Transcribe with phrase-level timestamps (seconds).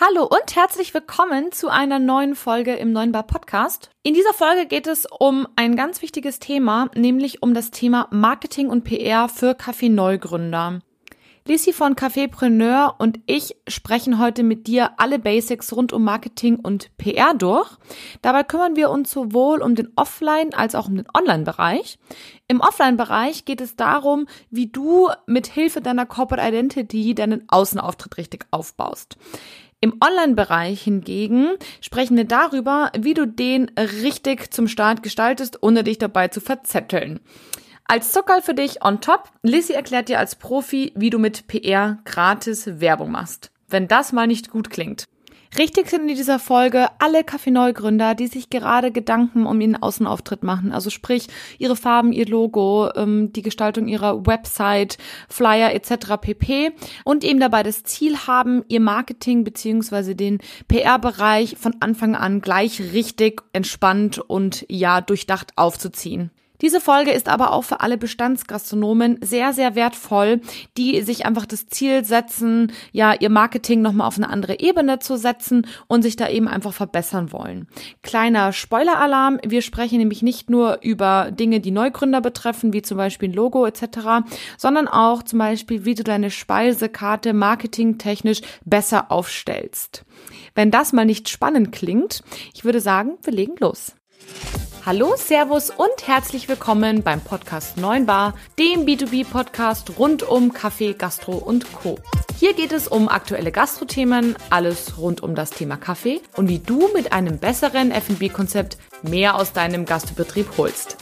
[0.00, 3.90] Hallo und herzlich willkommen zu einer neuen Folge im Neuen Bar Podcast.
[4.04, 8.68] In dieser Folge geht es um ein ganz wichtiges Thema, nämlich um das Thema Marketing
[8.68, 10.82] und PR für Kaffee-Neugründer.
[11.48, 16.96] Lisi von Cafépreneur und ich sprechen heute mit dir alle Basics rund um Marketing und
[16.98, 17.68] PR durch.
[18.22, 21.98] Dabei kümmern wir uns sowohl um den Offline- als auch um den Online-Bereich.
[22.46, 28.46] Im Offline-Bereich geht es darum, wie du mit Hilfe deiner Corporate Identity deinen Außenauftritt richtig
[28.52, 29.16] aufbaust.
[29.80, 33.70] Im Online-Bereich hingegen sprechen wir darüber, wie du den
[34.02, 37.20] richtig zum Start gestaltest, ohne dich dabei zu verzetteln.
[37.84, 41.98] Als Zuckerl für dich on top, Lissy erklärt dir als Profi, wie du mit PR
[42.04, 43.52] gratis Werbung machst.
[43.68, 45.06] Wenn das mal nicht gut klingt.
[45.56, 50.72] Richtig sind in dieser Folge alle Kaffee-Neugründer, die sich gerade Gedanken um ihren Außenauftritt machen.
[50.72, 54.98] Also sprich, ihre Farben, ihr Logo, ähm, die Gestaltung ihrer Website,
[55.28, 56.18] Flyer etc.
[56.20, 56.72] pp.
[57.04, 60.38] Und eben dabei das Ziel haben, ihr Marketing beziehungsweise den
[60.68, 66.30] PR-Bereich von Anfang an gleich richtig entspannt und ja durchdacht aufzuziehen.
[66.60, 70.40] Diese Folge ist aber auch für alle Bestandsgastronomen sehr, sehr wertvoll,
[70.76, 75.16] die sich einfach das Ziel setzen, ja, ihr Marketing nochmal auf eine andere Ebene zu
[75.16, 77.68] setzen und sich da eben einfach verbessern wollen.
[78.02, 83.28] Kleiner Spoiler-Alarm, wir sprechen nämlich nicht nur über Dinge, die Neugründer betreffen, wie zum Beispiel
[83.28, 90.04] ein Logo etc., sondern auch zum Beispiel, wie du deine Speisekarte marketingtechnisch besser aufstellst.
[90.54, 93.94] Wenn das mal nicht spannend klingt, ich würde sagen, wir legen los.
[94.88, 101.36] Hallo, Servus und herzlich willkommen beim Podcast 9 Bar, dem B2B-Podcast rund um Kaffee, Gastro
[101.36, 101.98] und Co.
[102.38, 106.88] Hier geht es um aktuelle Gastrothemen, alles rund um das Thema Kaffee und wie du
[106.94, 110.96] mit einem besseren F&B-Konzept mehr aus deinem Gastbetrieb holst.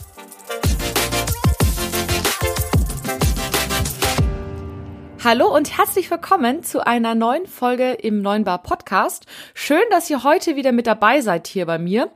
[5.23, 9.25] Hallo und herzlich willkommen zu einer neuen Folge im Neuen Bar Podcast.
[9.53, 12.11] Schön, dass ihr heute wieder mit dabei seid hier bei mir.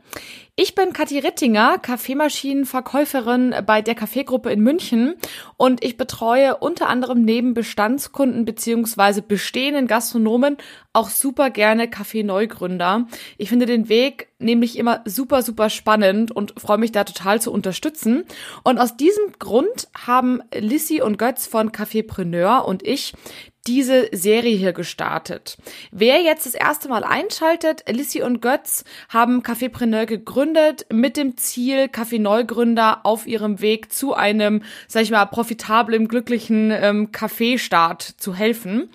[0.63, 5.15] Ich bin Kathi Rittinger, Kaffeemaschinenverkäuferin bei der Kaffeegruppe in München
[5.57, 10.57] und ich betreue unter anderem neben Bestandskunden beziehungsweise bestehenden Gastronomen
[10.93, 13.07] auch super gerne Kaffee-Neugründer.
[13.39, 17.51] Ich finde den Weg nämlich immer super, super spannend und freue mich da total zu
[17.51, 18.25] unterstützen.
[18.63, 23.13] Und aus diesem Grund haben Lissy und Götz von Kaffeepreneur und ich
[23.67, 25.57] diese Serie hier gestartet.
[25.91, 31.87] Wer jetzt das erste Mal einschaltet, Lissy und Götz haben Cafépreneur gegründet mit dem Ziel,
[31.87, 38.89] Kaffee-Neugründer auf ihrem Weg zu einem, sag ich mal, profitablen, glücklichen ähm, Kaffeestart zu helfen.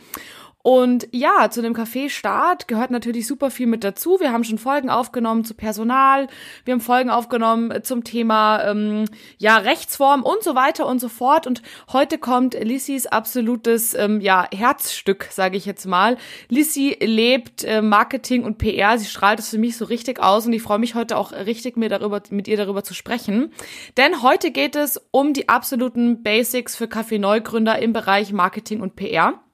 [0.67, 4.19] Und ja, zu dem Café-Start gehört natürlich super viel mit dazu.
[4.19, 6.27] Wir haben schon Folgen aufgenommen zu Personal,
[6.65, 9.05] wir haben Folgen aufgenommen zum Thema ähm,
[9.39, 11.47] ja Rechtsform und so weiter und so fort.
[11.47, 11.63] Und
[11.93, 16.17] heute kommt Lissys absolutes ähm, ja Herzstück, sage ich jetzt mal.
[16.49, 18.99] Lissy lebt äh, Marketing und PR.
[18.99, 21.77] Sie strahlt es für mich so richtig aus und ich freue mich heute auch richtig
[21.77, 23.53] mir darüber mit ihr darüber zu sprechen.
[23.97, 29.46] Denn heute geht es um die absoluten Basics für Kaffee-Neugründer im Bereich Marketing und PR.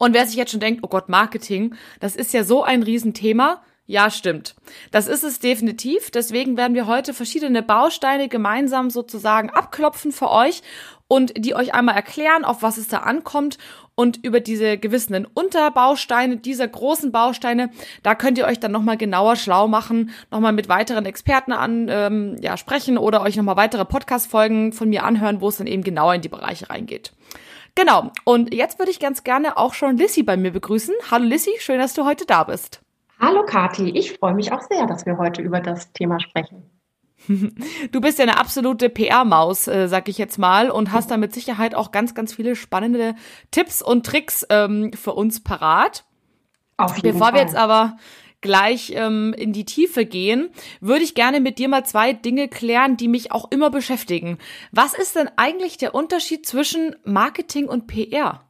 [0.00, 3.62] Und wer sich jetzt schon denkt, oh Gott, Marketing, das ist ja so ein Riesenthema.
[3.84, 4.54] Ja, stimmt.
[4.92, 6.10] Das ist es definitiv.
[6.10, 10.62] Deswegen werden wir heute verschiedene Bausteine gemeinsam sozusagen abklopfen für euch
[11.06, 13.58] und die euch einmal erklären, auf was es da ankommt
[13.94, 17.68] und über diese gewissen Unterbausteine dieser großen Bausteine,
[18.02, 22.36] da könnt ihr euch dann nochmal genauer schlau machen, nochmal mit weiteren Experten an, ähm,
[22.40, 26.14] ja, sprechen oder euch nochmal weitere Podcast-Folgen von mir anhören, wo es dann eben genauer
[26.14, 27.12] in die Bereiche reingeht.
[27.74, 28.10] Genau.
[28.24, 30.94] Und jetzt würde ich ganz gerne auch schon Lissy bei mir begrüßen.
[31.10, 32.82] Hallo Lissy, schön, dass du heute da bist.
[33.20, 36.62] Hallo Kathi, ich freue mich auch sehr, dass wir heute über das Thema sprechen.
[37.92, 41.34] Du bist ja eine absolute PR-Maus, äh, sag ich jetzt mal, und hast da mit
[41.34, 43.14] Sicherheit auch ganz, ganz viele spannende
[43.50, 46.04] Tipps und Tricks ähm, für uns parat.
[46.78, 47.34] Auf jeden Bevor Fall.
[47.34, 47.98] wir jetzt aber
[48.40, 52.96] gleich ähm, in die Tiefe gehen, würde ich gerne mit dir mal zwei Dinge klären,
[52.96, 54.38] die mich auch immer beschäftigen.
[54.72, 58.40] Was ist denn eigentlich der Unterschied zwischen Marketing und PR?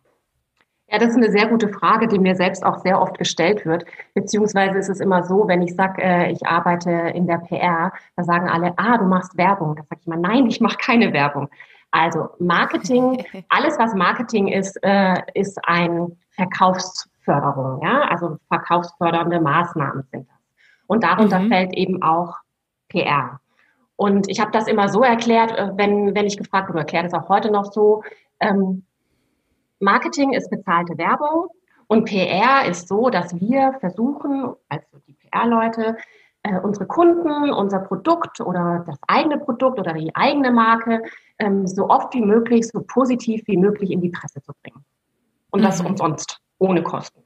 [0.93, 3.85] Ja, das ist eine sehr gute Frage, die mir selbst auch sehr oft gestellt wird.
[4.15, 8.25] Beziehungsweise ist es immer so, wenn ich sage, äh, ich arbeite in der PR, da
[8.25, 9.77] sagen alle, ah, du machst Werbung.
[9.77, 11.49] Da sage ich immer, nein, ich mache keine Werbung.
[11.93, 20.05] Also Marketing, alles was Marketing ist, äh, ist ein Verkaufs Verkaufsförderung, ja, also verkaufsfördernde Maßnahmen
[20.11, 20.37] sind das.
[20.87, 21.49] Und darunter mhm.
[21.49, 22.37] fällt eben auch
[22.89, 23.41] PR.
[23.97, 27.15] Und ich habe das immer so erklärt, äh, wenn, wenn ich gefragt wurde, erklärt es
[27.15, 28.03] auch heute noch so,
[28.41, 28.85] ähm,
[29.79, 31.49] Marketing ist bezahlte Werbung
[31.87, 35.97] und PR ist so, dass wir versuchen, also die PR-Leute,
[36.43, 41.03] äh, unsere Kunden, unser Produkt oder das eigene Produkt oder die eigene Marke
[41.39, 44.85] ähm, so oft wie möglich, so positiv wie möglich in die Presse zu bringen.
[45.51, 45.65] Und mhm.
[45.65, 47.21] das umsonst ohne Kosten.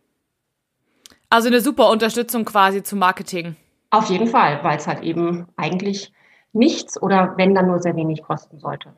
[1.29, 3.57] Also eine super Unterstützung quasi zum Marketing.
[3.91, 6.13] Auf jeden Fall, weil es halt eben eigentlich
[6.53, 8.95] nichts oder wenn dann nur sehr wenig kosten sollte.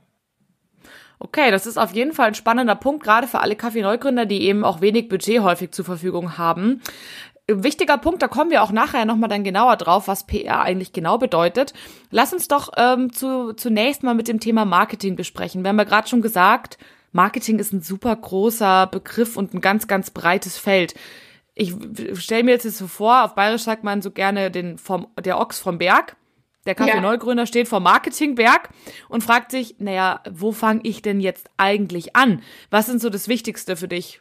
[1.18, 4.64] Okay, das ist auf jeden Fall ein spannender Punkt, gerade für alle Kaffee-Neugründer, die eben
[4.64, 6.82] auch wenig Budget häufig zur Verfügung haben.
[7.48, 11.16] Wichtiger Punkt, da kommen wir auch nachher nochmal dann genauer drauf, was PR eigentlich genau
[11.16, 11.72] bedeutet.
[12.10, 15.62] Lass uns doch ähm, zu, zunächst mal mit dem Thema Marketing besprechen.
[15.62, 16.76] Wir haben ja gerade schon gesagt,
[17.16, 20.94] Marketing ist ein super großer Begriff und ein ganz, ganz breites Feld.
[21.54, 21.74] Ich
[22.12, 25.58] stelle mir jetzt so vor, auf Bayerisch sagt man so gerne den vom, der Ochs
[25.58, 26.16] vom Berg.
[26.66, 27.46] Der Kaffee-Neugründer ja.
[27.46, 28.68] steht vor Marketingberg
[29.08, 32.42] und fragt sich, naja, wo fange ich denn jetzt eigentlich an?
[32.70, 34.20] Was sind so das Wichtigste für dich?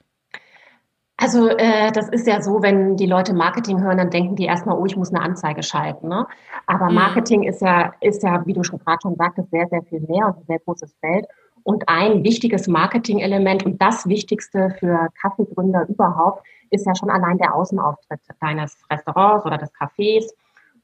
[1.17, 4.77] Also äh, das ist ja so, wenn die Leute Marketing hören, dann denken die erstmal,
[4.77, 6.09] oh, ich muss eine Anzeige schalten.
[6.09, 6.27] Ne?
[6.67, 6.95] Aber mhm.
[6.95, 10.27] Marketing ist ja, ist ja, wie du schon gerade schon sagtest, sehr, sehr viel mehr
[10.27, 11.25] und ein sehr großes Feld.
[11.65, 17.55] Und ein wichtiges Marketing-Element und das Wichtigste für Kaffeegründer überhaupt ist ja schon allein der
[17.55, 20.25] Außenauftritt deines Restaurants oder des Cafés.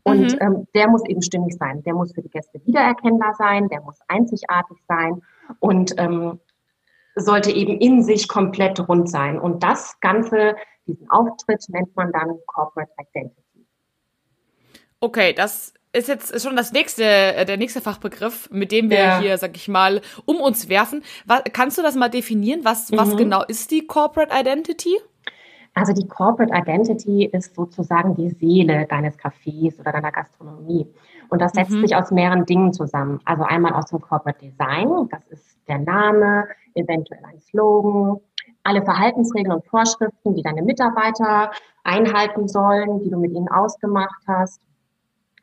[0.01, 0.39] Und mhm.
[0.41, 1.83] ähm, der muss eben stimmig sein.
[1.83, 5.21] Der muss für die Gäste wiedererkennbar sein, der muss einzigartig sein
[5.59, 6.39] und ähm,
[7.13, 9.39] sollte eben in sich komplett rund sein.
[9.39, 10.55] Und das Ganze,
[10.87, 13.67] diesen Auftritt, nennt man dann Corporate Identity.
[14.99, 19.19] Okay, das ist jetzt schon das nächste, äh, der nächste Fachbegriff, mit dem wir ja.
[19.19, 21.03] hier, sag ich mal, um uns werfen.
[21.25, 22.61] Was, kannst du das mal definieren?
[22.63, 23.17] Was, was mhm.
[23.17, 24.97] genau ist die Corporate Identity?
[25.73, 30.87] Also die Corporate Identity ist sozusagen die Seele deines Cafés oder deiner Gastronomie.
[31.29, 31.81] Und das setzt mhm.
[31.81, 33.19] sich aus mehreren Dingen zusammen.
[33.23, 38.17] Also einmal aus dem Corporate Design, das ist der Name, eventuell ein Slogan,
[38.63, 41.51] alle Verhaltensregeln und Vorschriften, die deine Mitarbeiter
[41.83, 44.61] einhalten sollen, die du mit ihnen ausgemacht hast,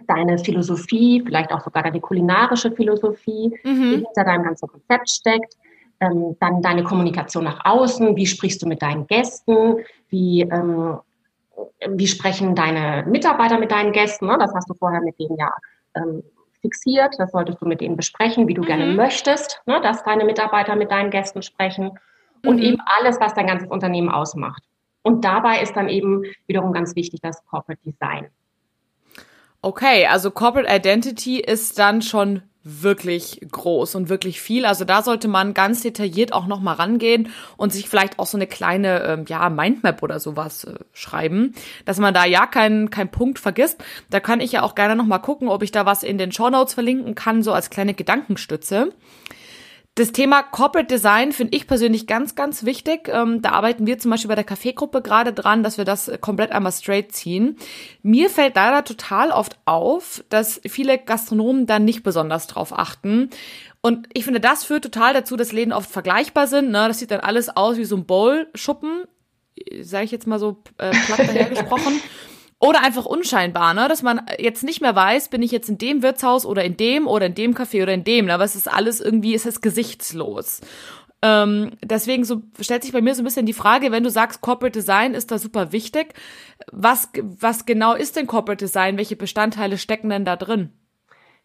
[0.08, 3.82] deine Philosophie, vielleicht auch sogar deine kulinarische Philosophie, mhm.
[3.82, 5.54] die hinter deinem ganzen Konzept steckt
[6.00, 9.78] ähm, dann deine Kommunikation nach außen, wie sprichst du mit deinen Gästen,
[10.08, 10.98] wie, ähm,
[11.88, 14.36] wie sprechen deine Mitarbeiter mit deinen Gästen, ne?
[14.38, 15.50] das hast du vorher mit denen ja
[15.94, 16.22] ähm,
[16.60, 18.66] fixiert, das solltest du mit denen besprechen, wie du mhm.
[18.66, 19.80] gerne möchtest, ne?
[19.82, 21.98] dass deine Mitarbeiter mit deinen Gästen sprechen
[22.46, 22.62] und mhm.
[22.62, 24.62] eben alles, was dein ganzes Unternehmen ausmacht.
[25.02, 28.28] Und dabei ist dann eben wiederum ganz wichtig das Corporate Design.
[29.60, 34.66] Okay, also Corporate Identity ist dann schon wirklich groß und wirklich viel.
[34.66, 38.36] Also da sollte man ganz detailliert auch noch mal rangehen und sich vielleicht auch so
[38.36, 41.54] eine kleine ähm, ja Mindmap oder sowas äh, schreiben,
[41.86, 43.82] dass man da ja keinen kein Punkt vergisst.
[44.10, 46.30] Da kann ich ja auch gerne noch mal gucken, ob ich da was in den
[46.30, 48.92] Show Notes verlinken kann, so als kleine Gedankenstütze.
[49.98, 53.08] Das Thema Corporate Design finde ich persönlich ganz, ganz wichtig.
[53.12, 56.52] Ähm, da arbeiten wir zum Beispiel bei der Kaffeegruppe gerade dran, dass wir das komplett
[56.52, 57.56] einmal straight ziehen.
[58.04, 63.30] Mir fällt leider total oft auf, dass viele Gastronomen dann nicht besonders drauf achten.
[63.80, 66.70] Und ich finde, das führt total dazu, dass Läden oft vergleichbar sind.
[66.70, 66.86] Ne?
[66.86, 69.02] Das sieht dann alles aus wie so ein Bowl-Schuppen,
[69.80, 72.00] sage ich jetzt mal so äh, platt dahergesprochen.
[72.60, 73.86] Oder einfach unscheinbar, ne?
[73.88, 77.06] dass man jetzt nicht mehr weiß, bin ich jetzt in dem Wirtshaus oder in dem
[77.06, 78.34] oder in dem Café oder in dem, ne?
[78.34, 80.60] aber es ist alles irgendwie, es ist gesichtslos.
[81.22, 84.40] Ähm, deswegen so stellt sich bei mir so ein bisschen die Frage, wenn du sagst,
[84.40, 86.14] Corporate Design ist da super wichtig,
[86.72, 88.96] was, was genau ist denn Corporate Design?
[88.98, 90.72] Welche Bestandteile stecken denn da drin?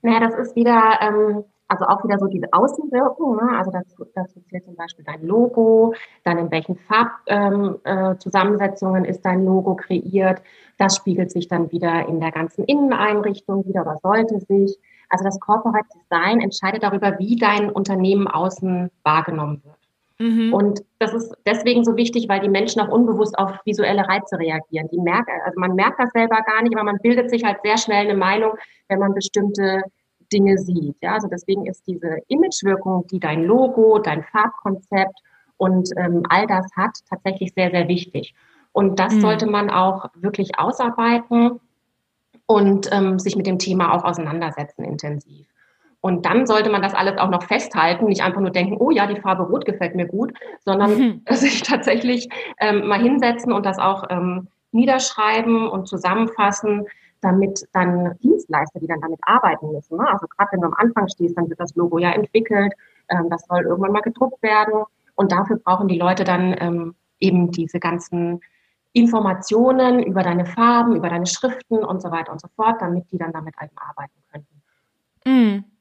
[0.01, 3.37] Naja, das ist wieder, ähm, also auch wieder so diese Außenwirkung.
[3.37, 3.57] Ne?
[3.57, 5.93] Also dazu, dazu zählt zum Beispiel dein Logo,
[6.23, 10.43] dann in welchen Farbzusammensetzungen ähm, äh, ist dein Logo kreiert.
[10.77, 14.77] Das spiegelt sich dann wieder in der ganzen Inneneinrichtung wieder oder sollte sich.
[15.09, 19.75] Also das Corporate Design entscheidet darüber, wie dein Unternehmen außen wahrgenommen wird.
[20.19, 20.53] Mhm.
[20.53, 24.87] Und das ist deswegen so wichtig, weil die Menschen auch unbewusst auf visuelle Reize reagieren.
[24.91, 27.77] Die merken, also man merkt das selber gar nicht, aber man bildet sich halt sehr
[27.77, 28.53] schnell eine Meinung,
[28.87, 29.81] wenn man bestimmte
[30.33, 30.97] Dinge sieht.
[31.01, 35.19] Ja, also deswegen ist diese Imagewirkung, die dein Logo, dein Farbkonzept
[35.57, 38.33] und ähm, all das hat, tatsächlich sehr, sehr wichtig.
[38.71, 39.21] Und das mhm.
[39.21, 41.59] sollte man auch wirklich ausarbeiten
[42.47, 45.47] und ähm, sich mit dem Thema auch auseinandersetzen intensiv.
[46.01, 49.07] Und dann sollte man das alles auch noch festhalten, nicht einfach nur denken, oh ja,
[49.07, 50.33] die Farbe Rot gefällt mir gut,
[50.65, 51.21] sondern mhm.
[51.29, 52.27] sich tatsächlich
[52.59, 56.87] ähm, mal hinsetzen und das auch ähm, niederschreiben und zusammenfassen,
[57.23, 59.97] damit dann Dienstleister, die dann damit arbeiten müssen.
[59.97, 60.07] Ne?
[60.07, 62.73] Also gerade wenn du am Anfang stehst, dann wird das Logo ja entwickelt,
[63.09, 64.83] ähm, das soll irgendwann mal gedruckt werden
[65.15, 68.41] und dafür brauchen die Leute dann ähm, eben diese ganzen
[68.93, 73.17] Informationen über deine Farben, über deine Schriften und so weiter und so fort, damit die
[73.17, 74.61] dann damit eben arbeiten könnten.
[75.25, 75.72] Mm.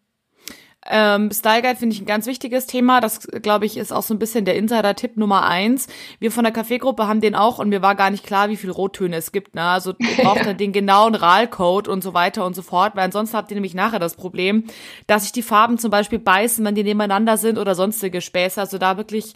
[0.88, 3.00] Ähm, Style Guide finde ich ein ganz wichtiges Thema.
[3.00, 5.86] Das, glaube ich, ist auch so ein bisschen der Insider-Tipp Nummer eins.
[6.18, 8.72] Wir von der Kaffeegruppe haben den auch und mir war gar nicht klar, wie viele
[8.72, 9.54] Rottöne es gibt.
[9.54, 9.62] Ne?
[9.62, 13.36] Also ihr braucht dann den genauen RAL-Code und so weiter und so fort, weil ansonsten
[13.36, 14.64] habt ihr nämlich nachher das Problem,
[15.06, 18.60] dass sich die Farben zum Beispiel beißen, wenn die nebeneinander sind oder sonstige Späße.
[18.60, 19.34] Also da wirklich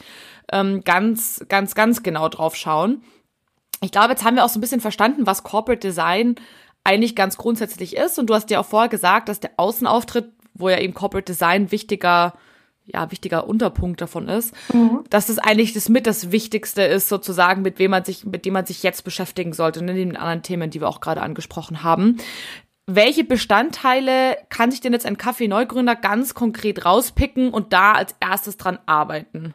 [0.51, 3.03] ähm, ganz, ganz, ganz genau drauf schauen.
[3.83, 6.37] ich glaube, jetzt haben wir auch so ein bisschen verstanden, was Corporate Design
[6.87, 8.19] eigentlich ganz grundsätzlich ist.
[8.19, 11.71] Und du hast ja auch vorher gesagt, dass der Außenauftritt, wo ja eben Corporate Design
[11.71, 12.35] wichtiger
[12.87, 15.03] ja, wichtiger Unterpunkt davon ist, mhm.
[15.11, 18.53] dass es eigentlich das mit das Wichtigste ist, sozusagen, mit wem man sich, mit dem
[18.53, 22.19] man sich jetzt beschäftigen sollte, neben den anderen Themen, die wir auch gerade angesprochen haben.
[22.87, 28.57] Welche Bestandteile kann sich denn jetzt ein Kaffee-Neugründer ganz konkret rauspicken und da als erstes
[28.57, 29.55] dran arbeiten?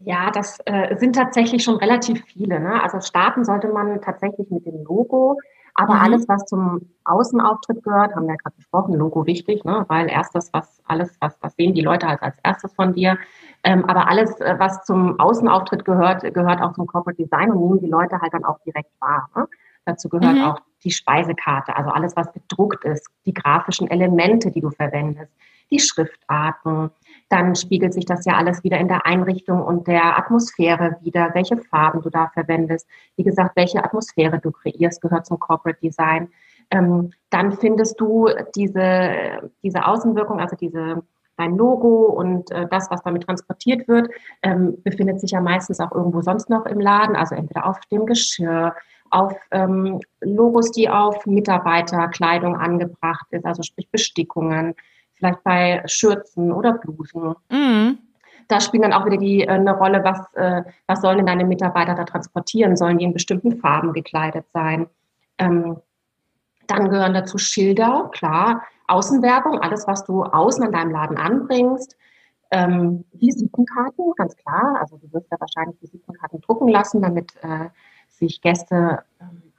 [0.00, 2.58] Ja, das äh, sind tatsächlich schon relativ viele.
[2.58, 2.82] Ne?
[2.82, 5.38] Also starten sollte man tatsächlich mit dem Logo.
[5.74, 6.00] Aber mhm.
[6.00, 9.84] alles, was zum Außenauftritt gehört, haben wir ja gerade besprochen, Logo wichtig, ne?
[9.88, 13.18] weil erstes, was alles, was, was sehen die Leute halt als erstes von dir.
[13.64, 17.80] Ähm, aber alles, äh, was zum Außenauftritt gehört, gehört auch zum Corporate Design und nehmen
[17.80, 19.28] die Leute halt dann auch direkt wahr.
[19.34, 19.46] Ne?
[19.84, 20.44] Dazu gehört mhm.
[20.44, 25.32] auch die Speisekarte, also alles, was bedruckt ist, die grafischen Elemente, die du verwendest,
[25.70, 26.90] die Schriftarten,
[27.30, 31.56] dann spiegelt sich das ja alles wieder in der Einrichtung und der Atmosphäre wieder, welche
[31.56, 32.88] Farben du da verwendest.
[33.16, 36.28] Wie gesagt, welche Atmosphäre du kreierst, gehört zum Corporate Design.
[36.72, 41.04] Ähm, dann findest du diese, diese Außenwirkung, also diese,
[41.36, 44.10] dein Logo und äh, das, was damit transportiert wird,
[44.42, 48.06] ähm, befindet sich ja meistens auch irgendwo sonst noch im Laden, also entweder auf dem
[48.06, 48.74] Geschirr,
[49.10, 54.74] auf ähm, Logos, die auf Mitarbeiterkleidung angebracht ist, also sprich Bestickungen,
[55.20, 57.34] vielleicht bei Schürzen oder Blusen.
[57.50, 57.98] Mhm.
[58.48, 61.44] Da spielen dann auch wieder die äh, eine Rolle, was, äh, was sollen denn deine
[61.44, 62.76] Mitarbeiter da transportieren?
[62.76, 64.88] Sollen die in bestimmten Farben gekleidet sein?
[65.38, 65.76] Ähm,
[66.66, 71.96] dann gehören dazu Schilder, klar, Außenwerbung, alles, was du außen an deinem Laden anbringst.
[72.50, 74.78] Ähm, Visitenkarten, ganz klar.
[74.80, 77.68] Also du wirst ja wahrscheinlich Visitenkarten drucken lassen, damit äh,
[78.08, 79.49] sich Gäste ähm,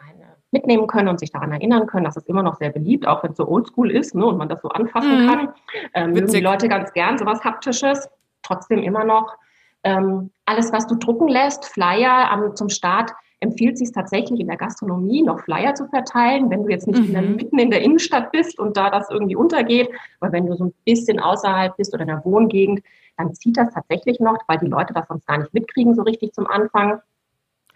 [0.52, 2.06] mitnehmen können und sich daran erinnern können.
[2.06, 4.50] Das ist immer noch sehr beliebt, auch wenn es so oldschool ist ne, und man
[4.50, 5.30] das so anfassen mhm.
[5.30, 5.50] kann.
[5.94, 8.10] Ähm, mögen die Leute ganz gern sowas Haptisches.
[8.44, 9.36] Trotzdem immer noch
[9.84, 14.58] ähm, alles, was du drucken lässt, Flyer am, zum Start, empfiehlt sich tatsächlich in der
[14.58, 17.06] Gastronomie noch Flyer zu verteilen, wenn du jetzt nicht mhm.
[17.08, 17.36] in der, mhm.
[17.36, 19.90] mitten in der Innenstadt bist und da das irgendwie untergeht.
[20.20, 22.82] Aber wenn du so ein bisschen außerhalb bist oder in der Wohngegend,
[23.18, 26.34] dann zieht das tatsächlich noch, weil die Leute das sonst gar nicht mitkriegen so richtig
[26.34, 27.02] zum Anfang.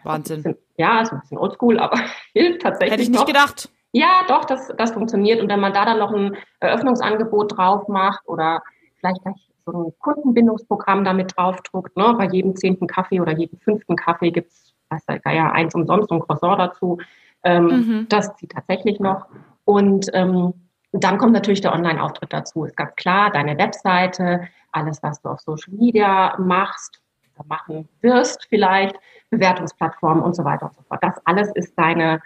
[0.06, 0.42] Wahnsinn.
[0.42, 1.98] Bisschen, ja, ist ein bisschen oldschool, aber
[2.32, 2.92] hilft tatsächlich.
[2.92, 3.26] Hätte ich nicht noch.
[3.26, 3.70] gedacht.
[3.92, 5.40] Ja, doch, das, das funktioniert.
[5.40, 8.62] Und wenn man da dann noch ein Eröffnungsangebot drauf macht oder
[8.98, 12.14] vielleicht gleich so ein Kundenbindungsprogramm damit draufdruckt, ne?
[12.16, 16.10] bei jedem zehnten Kaffee oder jedem fünften Kaffee gibt es, weiß der ja eins umsonst
[16.10, 16.98] und Croissant dazu.
[17.42, 18.06] Ähm, mhm.
[18.08, 19.26] Das zieht tatsächlich noch.
[19.64, 20.52] Und ähm,
[20.92, 22.64] dann kommt natürlich der Online-Auftritt dazu.
[22.64, 27.00] Ist ganz klar, deine Webseite, alles, was du auf Social Media machst,
[27.44, 28.96] machen wirst vielleicht,
[29.30, 31.02] Bewertungsplattformen und so weiter und so fort.
[31.02, 32.20] Das alles ist deine,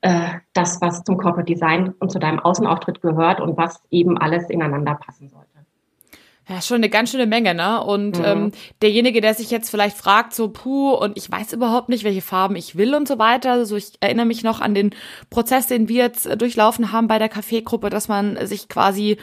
[0.00, 4.48] äh, das, was zum Corporate Design und zu deinem Außenauftritt gehört und was eben alles
[4.48, 5.50] ineinander passen sollte.
[6.50, 7.80] Ja, schon eine ganz schöne Menge, ne?
[7.84, 8.24] Und mhm.
[8.24, 8.52] ähm,
[8.82, 12.56] derjenige, der sich jetzt vielleicht fragt, so, puh, und ich weiß überhaupt nicht, welche Farben
[12.56, 13.52] ich will und so weiter.
[13.52, 14.90] Also ich erinnere mich noch an den
[15.28, 19.18] Prozess, den wir jetzt durchlaufen haben bei der Kaffeegruppe, dass man sich quasi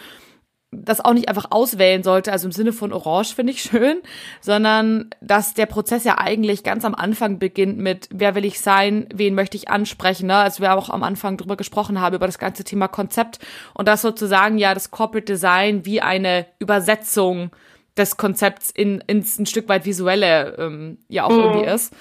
[0.71, 4.01] das auch nicht einfach auswählen sollte, also im Sinne von Orange finde ich schön,
[4.41, 9.07] sondern dass der Prozess ja eigentlich ganz am Anfang beginnt mit, wer will ich sein,
[9.13, 10.36] wen möchte ich ansprechen, ne?
[10.36, 13.39] als wir auch am Anfang drüber gesprochen haben, über das ganze Thema Konzept
[13.74, 17.51] und das sozusagen ja das Corporate Design wie eine Übersetzung
[17.95, 21.39] des Konzepts in, ins ein Stück weit visuelle ähm, ja auch mhm.
[21.39, 21.93] irgendwie ist.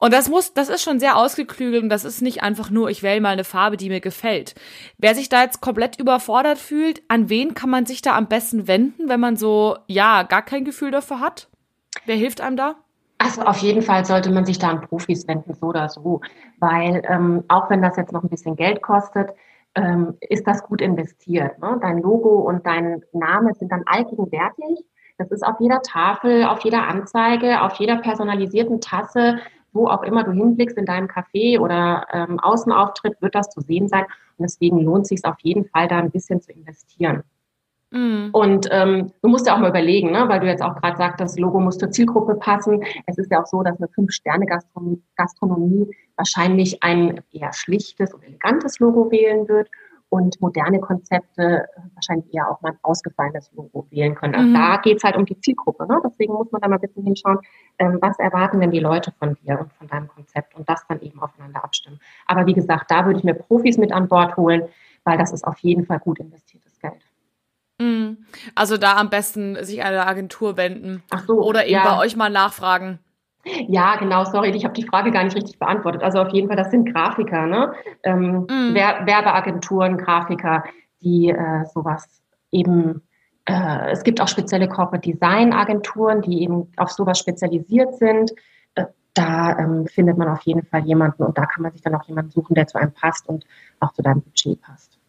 [0.00, 3.02] Und das muss, das ist schon sehr ausgeklügelt und das ist nicht einfach nur, ich
[3.02, 4.54] wähle mal eine Farbe, die mir gefällt.
[4.96, 8.66] Wer sich da jetzt komplett überfordert fühlt, an wen kann man sich da am besten
[8.66, 11.48] wenden, wenn man so, ja, gar kein Gefühl dafür hat?
[12.06, 12.76] Wer hilft einem da?
[13.18, 16.22] Also auf jeden Fall sollte man sich da an Profis wenden, so oder so.
[16.58, 19.28] Weil ähm, auch wenn das jetzt noch ein bisschen Geld kostet,
[19.74, 21.58] ähm, ist das gut investiert.
[21.58, 21.78] Ne?
[21.82, 24.78] Dein Logo und dein Name sind dann allgegenwärtig.
[25.18, 29.40] Das ist auf jeder Tafel, auf jeder Anzeige, auf jeder personalisierten Tasse
[29.72, 33.88] wo auch immer du hinblickst in deinem Café oder ähm, Außenauftritt, wird das zu sehen
[33.88, 34.04] sein.
[34.36, 37.22] Und deswegen lohnt es sich auf jeden Fall, da ein bisschen zu investieren.
[37.90, 38.30] Mhm.
[38.32, 41.20] Und ähm, du musst ja auch mal überlegen, ne, weil du jetzt auch gerade sagst,
[41.20, 42.82] das Logo muss zur Zielgruppe passen.
[43.06, 49.10] Es ist ja auch so, dass eine Fünf-Sterne-Gastronomie wahrscheinlich ein eher schlichtes und elegantes Logo
[49.10, 49.68] wählen wird
[50.10, 54.34] und moderne Konzepte wahrscheinlich eher auch mal ein ausgefallenes Logo wählen können.
[54.34, 54.54] Also mhm.
[54.54, 55.86] da geht es halt um die Zielgruppe.
[55.86, 56.00] Ne?
[56.04, 57.38] Deswegen muss man da mal ein bisschen hinschauen,
[57.78, 61.00] ähm, was erwarten denn die Leute von dir und von deinem Konzept und das dann
[61.00, 62.00] eben aufeinander abstimmen.
[62.26, 64.64] Aber wie gesagt, da würde ich mir Profis mit an Bord holen,
[65.04, 67.06] weil das ist auf jeden Fall gut investiertes Geld.
[67.80, 68.18] Mhm.
[68.56, 71.84] Also da am besten sich an eine Agentur wenden Ach so, oder eben ja.
[71.84, 72.98] bei euch mal nachfragen.
[73.44, 76.02] Ja, genau, sorry, ich habe die Frage gar nicht richtig beantwortet.
[76.02, 77.72] Also auf jeden Fall, das sind Grafiker, ne?
[78.02, 78.74] Ähm, mm.
[78.74, 80.64] Werbeagenturen, Grafiker,
[81.00, 83.02] die äh, sowas eben,
[83.46, 88.32] äh, es gibt auch spezielle Corporate Design Agenturen, die eben auf sowas spezialisiert sind.
[88.74, 91.94] Äh, da ähm, findet man auf jeden Fall jemanden und da kann man sich dann
[91.94, 93.44] auch jemanden suchen, der zu einem passt und
[93.80, 94.99] auch zu deinem Budget passt.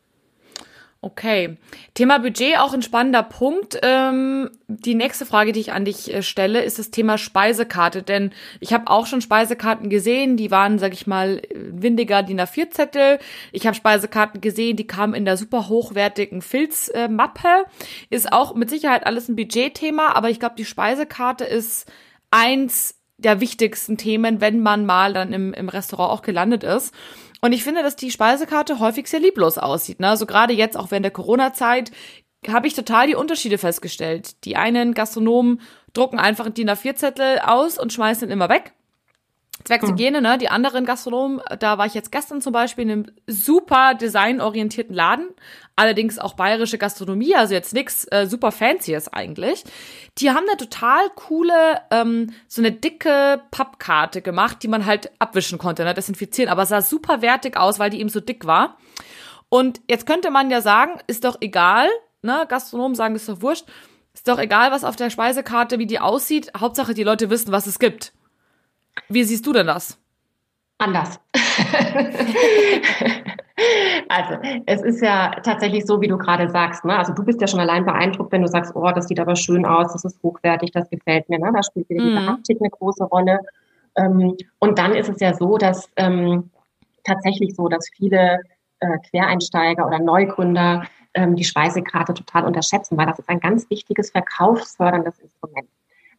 [1.04, 1.58] Okay.
[1.96, 3.80] Thema Budget auch ein spannender Punkt.
[3.82, 8.04] Ähm, die nächste Frage, die ich an dich äh, stelle, ist das Thema Speisekarte.
[8.04, 13.18] Denn ich habe auch schon Speisekarten gesehen, die waren, sag ich mal, windiger DIN A4-Zettel.
[13.52, 17.66] Ich habe Speisekarten gesehen, die kamen in der super hochwertigen Filzmappe.
[18.12, 21.92] Ist auch mit Sicherheit alles ein Budgetthema, aber ich glaube, die Speisekarte ist
[22.30, 26.94] eins der wichtigsten Themen, wenn man mal dann im, im Restaurant auch gelandet ist.
[27.42, 30.00] Und ich finde, dass die Speisekarte häufig sehr lieblos aussieht.
[30.00, 30.10] Ne?
[30.10, 31.92] Also gerade jetzt, auch während der Corona-Zeit,
[32.48, 34.46] habe ich total die Unterschiede festgestellt.
[34.46, 35.62] Die einen Gastronomen
[35.94, 38.74] drucken einfach DIN A4-Zettel aus und schmeißen ihn immer weg.
[39.64, 40.24] Zweckshygiene, hm.
[40.24, 40.38] ne?
[40.38, 45.30] Die anderen Gastronomen, da war ich jetzt gestern zum Beispiel in einem super designorientierten Laden,
[45.76, 49.64] allerdings auch bayerische Gastronomie, also jetzt nix äh, super fancyes eigentlich.
[50.18, 55.58] Die haben eine total coole, ähm, so eine dicke Pappkarte gemacht, die man halt abwischen
[55.58, 55.94] konnte, ne?
[55.94, 58.78] desinfizieren, aber sah super wertig aus, weil die eben so dick war.
[59.50, 61.90] Und jetzt könnte man ja sagen, ist doch egal,
[62.22, 62.46] ne?
[62.48, 63.66] Gastronomen sagen, ist doch wurscht.
[64.14, 66.52] Ist doch egal, was auf der Speisekarte, wie die aussieht.
[66.58, 68.14] Hauptsache, die Leute wissen, was es gibt.
[69.10, 69.98] Wie siehst du denn das?
[70.78, 71.20] Anders.
[74.10, 74.34] also,
[74.66, 76.84] es ist ja tatsächlich so, wie du gerade sagst.
[76.86, 76.98] Ne?
[76.98, 79.66] Also, du bist ja schon allein beeindruckt, wenn du sagst, oh, das sieht aber schön
[79.66, 81.40] aus, das ist hochwertig, das gefällt mir.
[81.40, 81.52] Ne?
[81.54, 82.10] Da spielt wieder mhm.
[82.10, 83.40] diese Haptik eine große Rolle.
[83.96, 86.50] Ähm, und dann ist es ja so, dass ähm,
[87.04, 88.40] tatsächlich so, dass viele
[88.80, 94.12] äh, Quereinsteiger oder Neugründer ähm, die Speisekarte total unterschätzen, weil das ist ein ganz wichtiges
[94.12, 95.68] verkaufsförderndes Instrument.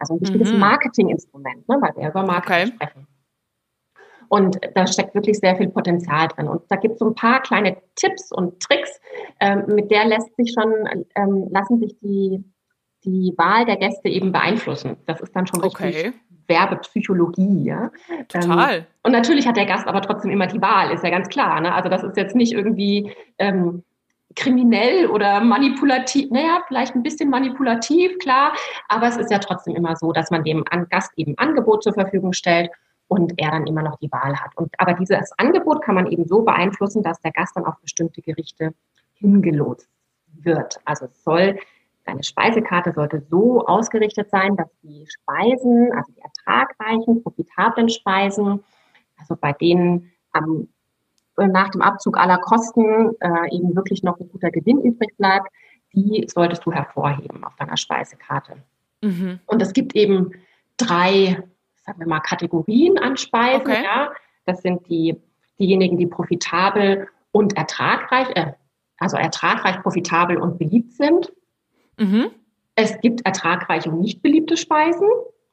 [0.02, 0.58] Also ein wichtiges mhm.
[0.58, 2.74] Marketinginstrument, ne, weil wir über Marketing okay.
[2.74, 3.06] sprechen.
[4.28, 6.48] Und da steckt wirklich sehr viel Potenzial drin.
[6.48, 9.00] Und da gibt es so ein paar kleine Tipps und Tricks,
[9.38, 10.72] ähm, mit der lässt sich schon,
[11.14, 12.42] ähm, lassen sich die,
[13.04, 14.96] die Wahl der Gäste eben beeinflussen.
[15.06, 16.12] Das ist dann schon richtig okay.
[16.48, 17.92] Werbepsychologie, ja.
[18.28, 18.78] Total.
[18.78, 21.60] Ähm, und natürlich hat der Gast aber trotzdem immer die Wahl, ist ja ganz klar.
[21.60, 21.72] Ne?
[21.72, 23.84] Also das ist jetzt nicht irgendwie ähm,
[24.34, 28.52] kriminell oder manipulativ, naja, vielleicht ein bisschen manipulativ, klar,
[28.88, 32.32] aber es ist ja trotzdem immer so, dass man dem Gast eben Angebot zur Verfügung
[32.32, 32.70] stellt
[33.08, 34.56] und er dann immer noch die Wahl hat.
[34.56, 38.22] Und, aber dieses Angebot kann man eben so beeinflussen, dass der Gast dann auf bestimmte
[38.22, 38.74] Gerichte
[39.14, 39.88] hingelotst
[40.40, 40.80] wird.
[40.84, 41.58] Also soll,
[42.04, 48.64] deine Speisekarte sollte so ausgerichtet sein, dass die Speisen, also die ertragreichen, profitablen Speisen,
[49.18, 50.68] also bei denen am
[51.36, 55.48] nach dem Abzug aller Kosten äh, eben wirklich noch ein guter Gewinn übrig bleibt,
[55.94, 58.62] die solltest du hervorheben auf deiner Speisekarte.
[59.02, 59.40] Mhm.
[59.46, 60.32] Und es gibt eben
[60.76, 61.42] drei,
[61.76, 63.60] sagen wir mal, Kategorien an Speisen.
[63.60, 63.84] Okay.
[63.84, 64.12] Ja.
[64.46, 65.16] Das sind die,
[65.58, 68.52] diejenigen, die profitabel und ertragreich, äh,
[68.98, 71.32] also ertragreich, profitabel und beliebt sind.
[71.98, 72.30] Mhm.
[72.74, 75.08] Es gibt ertragreiche und nicht beliebte Speisen.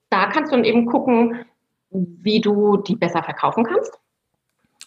[0.10, 1.46] Da kannst du dann eben gucken,
[1.89, 4.00] wie du die besser verkaufen kannst.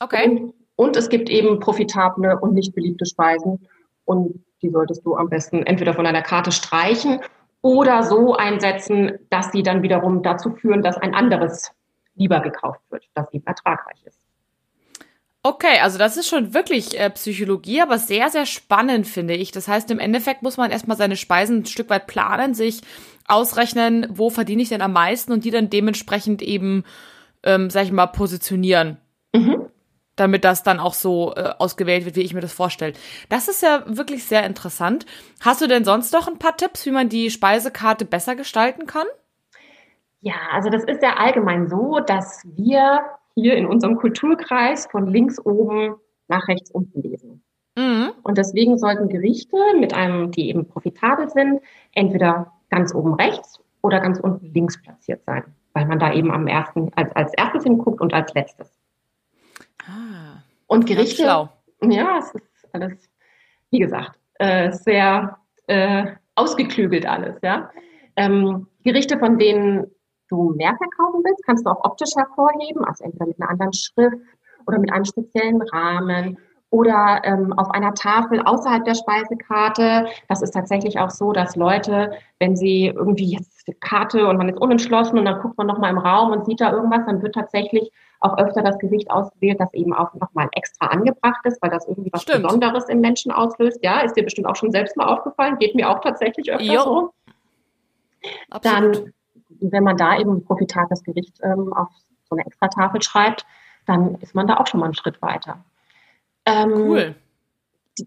[0.00, 0.28] Okay.
[0.28, 3.66] Und und es gibt eben profitable und nicht beliebte Speisen.
[4.04, 7.20] Und die solltest du am besten entweder von deiner Karte streichen
[7.60, 11.70] oder so einsetzen, dass sie dann wiederum dazu führen, dass ein anderes
[12.14, 14.18] lieber gekauft wird, das eben ertragreich ist.
[15.44, 19.50] Okay, also das ist schon wirklich äh, Psychologie, aber sehr, sehr spannend, finde ich.
[19.50, 22.80] Das heißt, im Endeffekt muss man erstmal seine Speisen ein Stück weit planen, sich
[23.26, 26.84] ausrechnen, wo verdiene ich denn am meisten und die dann dementsprechend eben,
[27.42, 28.98] ähm, sag ich mal, positionieren.
[30.16, 32.92] Damit das dann auch so äh, ausgewählt wird, wie ich mir das vorstelle.
[33.30, 35.06] Das ist ja wirklich sehr interessant.
[35.40, 39.06] Hast du denn sonst noch ein paar Tipps, wie man die Speisekarte besser gestalten kann?
[40.20, 43.00] Ja, also das ist ja allgemein so, dass wir
[43.34, 45.96] hier in unserem Kulturkreis von links oben
[46.28, 47.42] nach rechts unten lesen.
[47.76, 48.12] Mhm.
[48.22, 51.60] Und deswegen sollten Gerichte mit einem, die eben profitabel sind,
[51.92, 56.46] entweder ganz oben rechts oder ganz unten links platziert sein, weil man da eben am
[56.46, 58.81] ersten, als, als erstes hinguckt und als letztes.
[59.86, 63.10] Ah, und Gerichte, ja, es ist alles,
[63.70, 67.70] wie gesagt, äh, sehr äh, ausgeklügelt alles, ja.
[68.16, 69.90] Ähm, Gerichte, von denen
[70.28, 74.16] du mehr verkaufen willst, kannst du auch optisch hervorheben, also entweder mit einer anderen Schrift
[74.66, 76.38] oder mit einem speziellen Rahmen
[76.70, 80.06] oder ähm, auf einer Tafel außerhalb der Speisekarte.
[80.28, 84.48] Das ist tatsächlich auch so, dass Leute, wenn sie irgendwie jetzt die Karte und man
[84.48, 87.34] ist unentschlossen und dann guckt man nochmal im Raum und sieht da irgendwas, dann wird
[87.34, 91.86] tatsächlich auch öfter das Gesicht ausgewählt, das eben auch nochmal extra angebracht ist, weil das
[91.86, 92.44] irgendwie was Stimmt.
[92.44, 93.80] Besonderes im Menschen auslöst.
[93.82, 96.82] Ja, ist dir bestimmt auch schon selbst mal aufgefallen, geht mir auch tatsächlich öfter jo.
[96.82, 97.14] so.
[98.50, 98.96] Absolut.
[98.96, 99.12] Dann,
[99.60, 101.88] wenn man da eben ein profitables Gericht ähm, auf
[102.28, 103.44] so eine extra Tafel schreibt,
[103.86, 105.64] dann ist man da auch schon mal einen Schritt weiter.
[106.46, 107.14] Ähm, cool.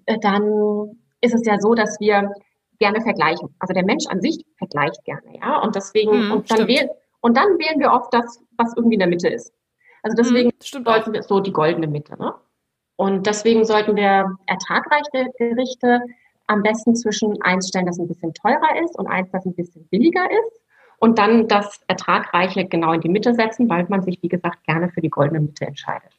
[0.06, 2.32] Äh, dann ist es ja so, dass wir
[2.80, 3.54] gerne vergleichen.
[3.60, 5.60] Also der Mensch an sich vergleicht gerne, ja.
[5.60, 6.89] Und deswegen, mhm, und dann wählt,
[7.21, 9.51] Und dann wählen wir oft das, was irgendwie in der Mitte ist.
[10.06, 12.15] Also deswegen mhm, sollten wir so die goldene Mitte.
[12.20, 12.32] Ne?
[12.96, 16.00] Und deswegen sollten wir ertragreiche Gerichte
[16.46, 19.88] am besten zwischen eins stellen, das ein bisschen teurer ist und eins, das ein bisschen
[19.88, 20.62] billiger ist.
[21.00, 24.89] Und dann das Ertragreiche genau in die Mitte setzen, weil man sich, wie gesagt, gerne
[24.89, 26.12] für die goldene Mitte entscheidet.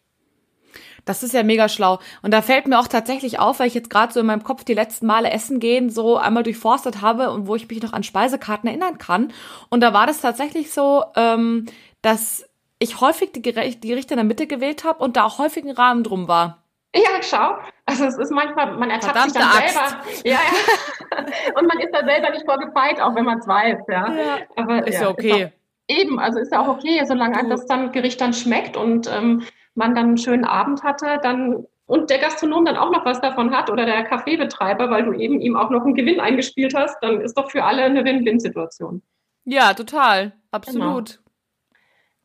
[1.04, 2.00] Das ist ja mega schlau.
[2.22, 4.64] Und da fällt mir auch tatsächlich auf, weil ich jetzt gerade so in meinem Kopf
[4.64, 8.02] die letzten Male Essen gehen so einmal durchforstet habe und wo ich mich noch an
[8.02, 9.32] Speisekarten erinnern kann.
[9.70, 11.66] Und da war das tatsächlich so, ähm,
[12.02, 12.44] dass
[12.78, 16.04] ich häufig die Gerichte in der Mitte gewählt habe und da auch häufig ein Rahmen
[16.04, 16.62] drum war.
[16.94, 17.56] Ja, schau.
[17.84, 19.74] Also es ist manchmal, man ertappt Verdammte sich dann Axt.
[19.74, 20.28] selber.
[20.28, 21.54] Ja, ja.
[21.60, 24.12] Und man ist da selber nicht vorgefeit, auch wenn man es weiß, ja.
[24.12, 24.38] ja.
[24.56, 25.42] Aber ist ja okay.
[25.42, 28.76] Ist auch, eben, also ist ja auch okay, solange einem das dann Gericht dann schmeckt
[28.76, 29.42] und ähm,
[29.74, 33.54] man dann einen schönen Abend hatte, dann und der Gastronom dann auch noch was davon
[33.54, 37.20] hat oder der Kaffeebetreiber, weil du eben ihm auch noch einen Gewinn eingespielt hast, dann
[37.20, 39.02] ist doch für alle eine Win-Win-Situation.
[39.44, 40.32] Ja, total.
[40.50, 41.10] Absolut.
[41.10, 41.25] Genau.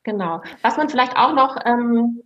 [0.03, 0.41] Genau.
[0.61, 2.21] Was man vielleicht auch noch ähm,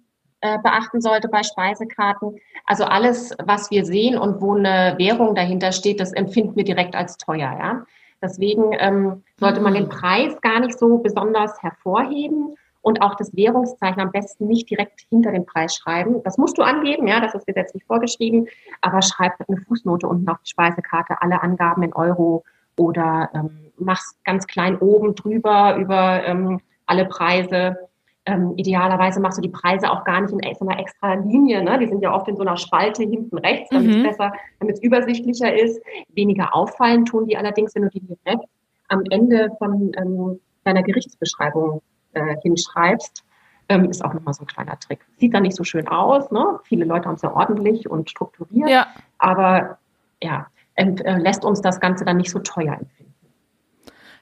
[0.45, 2.37] äh, beachten sollte bei Speisekarten.
[2.65, 6.95] Also alles, was wir sehen und wo eine Währung dahinter steht, das empfinden wir direkt
[6.95, 7.51] als teuer.
[7.57, 7.85] Ja?
[8.21, 9.89] Deswegen ähm, sollte man den mhm.
[9.89, 15.31] Preis gar nicht so besonders hervorheben und auch das Währungszeichen am besten nicht direkt hinter
[15.31, 16.21] den Preis schreiben.
[16.23, 18.47] Das musst du angeben, ja, das ist gesetzlich vorgeschrieben,
[18.81, 22.43] aber schreib eine Fußnote unten auf die Speisekarte, alle Angaben in Euro
[22.77, 27.77] oder ähm, mach's ganz klein oben drüber über ähm, alle Preise
[28.25, 31.63] ähm, idealerweise machst du die Preise auch gar nicht in so einer extra Linie.
[31.63, 31.77] Ne?
[31.77, 34.03] Die sind ja oft in so einer Spalte hinten rechts, damit es mhm.
[34.03, 35.79] besser, damit es übersichtlicher ist.
[36.13, 38.45] Weniger auffallen tun die allerdings, wenn du die direkt
[38.87, 41.81] am Ende von ähm, deiner Gerichtsbeschreibung
[42.13, 43.23] äh, hinschreibst.
[43.67, 44.99] Ähm, ist auch nochmal so ein kleiner Trick.
[45.17, 46.29] Sieht dann nicht so schön aus.
[46.31, 46.59] Ne?
[46.63, 48.69] Viele Leute haben es ja ordentlich und strukturiert.
[48.69, 48.87] Ja.
[49.17, 49.77] Aber
[50.21, 53.04] ja, ent, äh, lässt uns das Ganze dann nicht so teuer empfinden.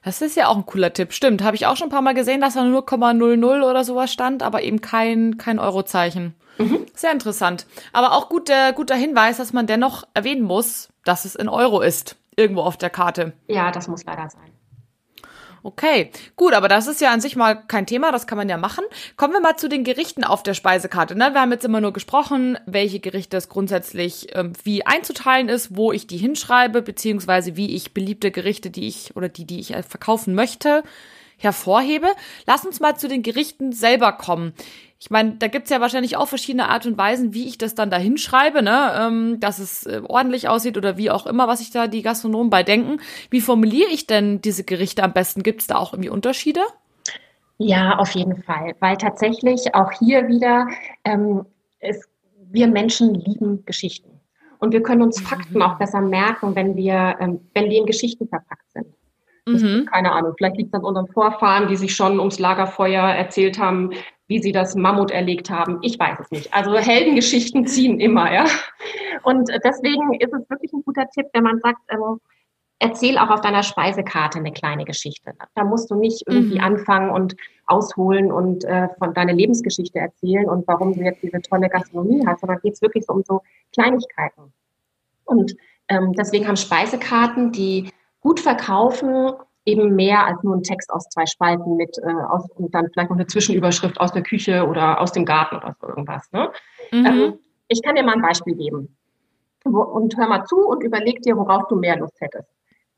[0.03, 1.13] Das ist ja auch ein cooler Tipp.
[1.13, 4.11] Stimmt, habe ich auch schon ein paar Mal gesehen, dass da nur 0,00 oder sowas
[4.11, 6.35] stand, aber eben kein, kein Eurozeichen.
[6.57, 6.85] Mhm.
[6.93, 7.65] Sehr interessant.
[7.93, 12.17] Aber auch guter, guter Hinweis, dass man dennoch erwähnen muss, dass es in Euro ist.
[12.35, 13.33] Irgendwo auf der Karte.
[13.47, 14.52] Ja, das muss leider sein.
[15.65, 18.57] Okay, gut, aber das ist ja an sich mal kein Thema, das kann man ja
[18.57, 18.83] machen.
[19.15, 21.15] Kommen wir mal zu den Gerichten auf der Speisekarte.
[21.15, 21.29] Ne?
[21.31, 25.93] Wir haben jetzt immer nur gesprochen, welche Gerichte es grundsätzlich ähm, wie einzuteilen ist, wo
[25.93, 29.83] ich die hinschreibe, beziehungsweise wie ich beliebte Gerichte, die ich oder die, die ich äh,
[29.83, 30.83] verkaufen möchte,
[31.37, 32.07] hervorhebe.
[32.45, 34.53] Lass uns mal zu den Gerichten selber kommen
[35.03, 37.89] ich meine, da gibt's ja wahrscheinlich auch verschiedene Art und Weisen, wie ich das dann
[37.89, 38.93] da hinschreibe, ne?
[38.97, 42.49] ähm, dass es äh, ordentlich aussieht oder wie auch immer, was sich da die Gastronomen
[42.49, 43.01] bei denken.
[43.29, 45.43] Wie formuliere ich denn diese Gerichte am besten?
[45.43, 46.61] Gibt's da auch irgendwie Unterschiede?
[47.57, 50.67] Ja, auf jeden Fall, weil tatsächlich auch hier wieder,
[51.03, 51.45] ähm,
[51.79, 52.07] es,
[52.49, 54.09] wir Menschen lieben Geschichten.
[54.59, 55.63] Und wir können uns Fakten mhm.
[55.63, 58.87] auch besser merken, wenn wir, ähm, wenn die in Geschichten verpackt sind.
[59.45, 59.85] Mhm.
[59.91, 63.91] Keine Ahnung, vielleicht liegt es an unseren Vorfahren, die sich schon ums Lagerfeuer erzählt haben,
[64.33, 65.77] wie sie das Mammut erlegt haben.
[65.83, 66.51] Ich weiß es nicht.
[66.51, 68.45] Also Heldengeschichten ziehen immer, ja.
[69.21, 72.19] Und deswegen ist es wirklich ein guter Tipp, wenn man sagt, ähm,
[72.79, 75.33] erzähl auch auf deiner Speisekarte eine kleine Geschichte.
[75.53, 76.63] Da musst du nicht irgendwie mhm.
[76.63, 77.35] anfangen und
[77.67, 82.41] ausholen und äh, von deiner Lebensgeschichte erzählen und warum du jetzt diese tolle Gastronomie hast,
[82.41, 83.41] sondern geht es wirklich so um so
[83.71, 84.51] Kleinigkeiten.
[85.25, 85.55] Und
[85.89, 89.33] ähm, deswegen haben Speisekarten, die gut verkaufen,
[89.65, 93.09] eben mehr als nur ein Text aus zwei Spalten mit äh, aus, und dann vielleicht
[93.09, 96.31] noch eine Zwischenüberschrift aus der Küche oder aus dem Garten oder so irgendwas.
[96.31, 96.51] Ne?
[96.91, 97.05] Mhm.
[97.05, 98.95] Ähm, ich kann dir mal ein Beispiel geben.
[99.63, 102.49] Und hör mal zu und überleg dir, worauf du mehr Lust hättest.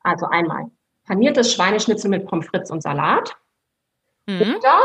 [0.02, 0.66] Also einmal
[1.06, 3.36] paniertes Schweineschnitzel mit Pommes frites und Salat.
[4.26, 4.56] Mhm.
[4.58, 4.80] Oder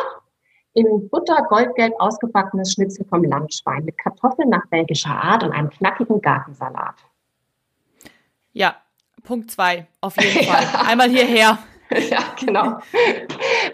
[0.74, 6.20] in Butter goldgelb ausgebackenes Schnitzel vom Landschwein mit Kartoffeln nach belgischer Art und einem knackigen
[6.20, 6.94] Gartensalat.
[8.52, 8.76] Ja,
[9.24, 10.86] Punkt zwei, auf jeden Fall.
[10.86, 11.58] Einmal hierher.
[12.10, 12.78] Ja, genau.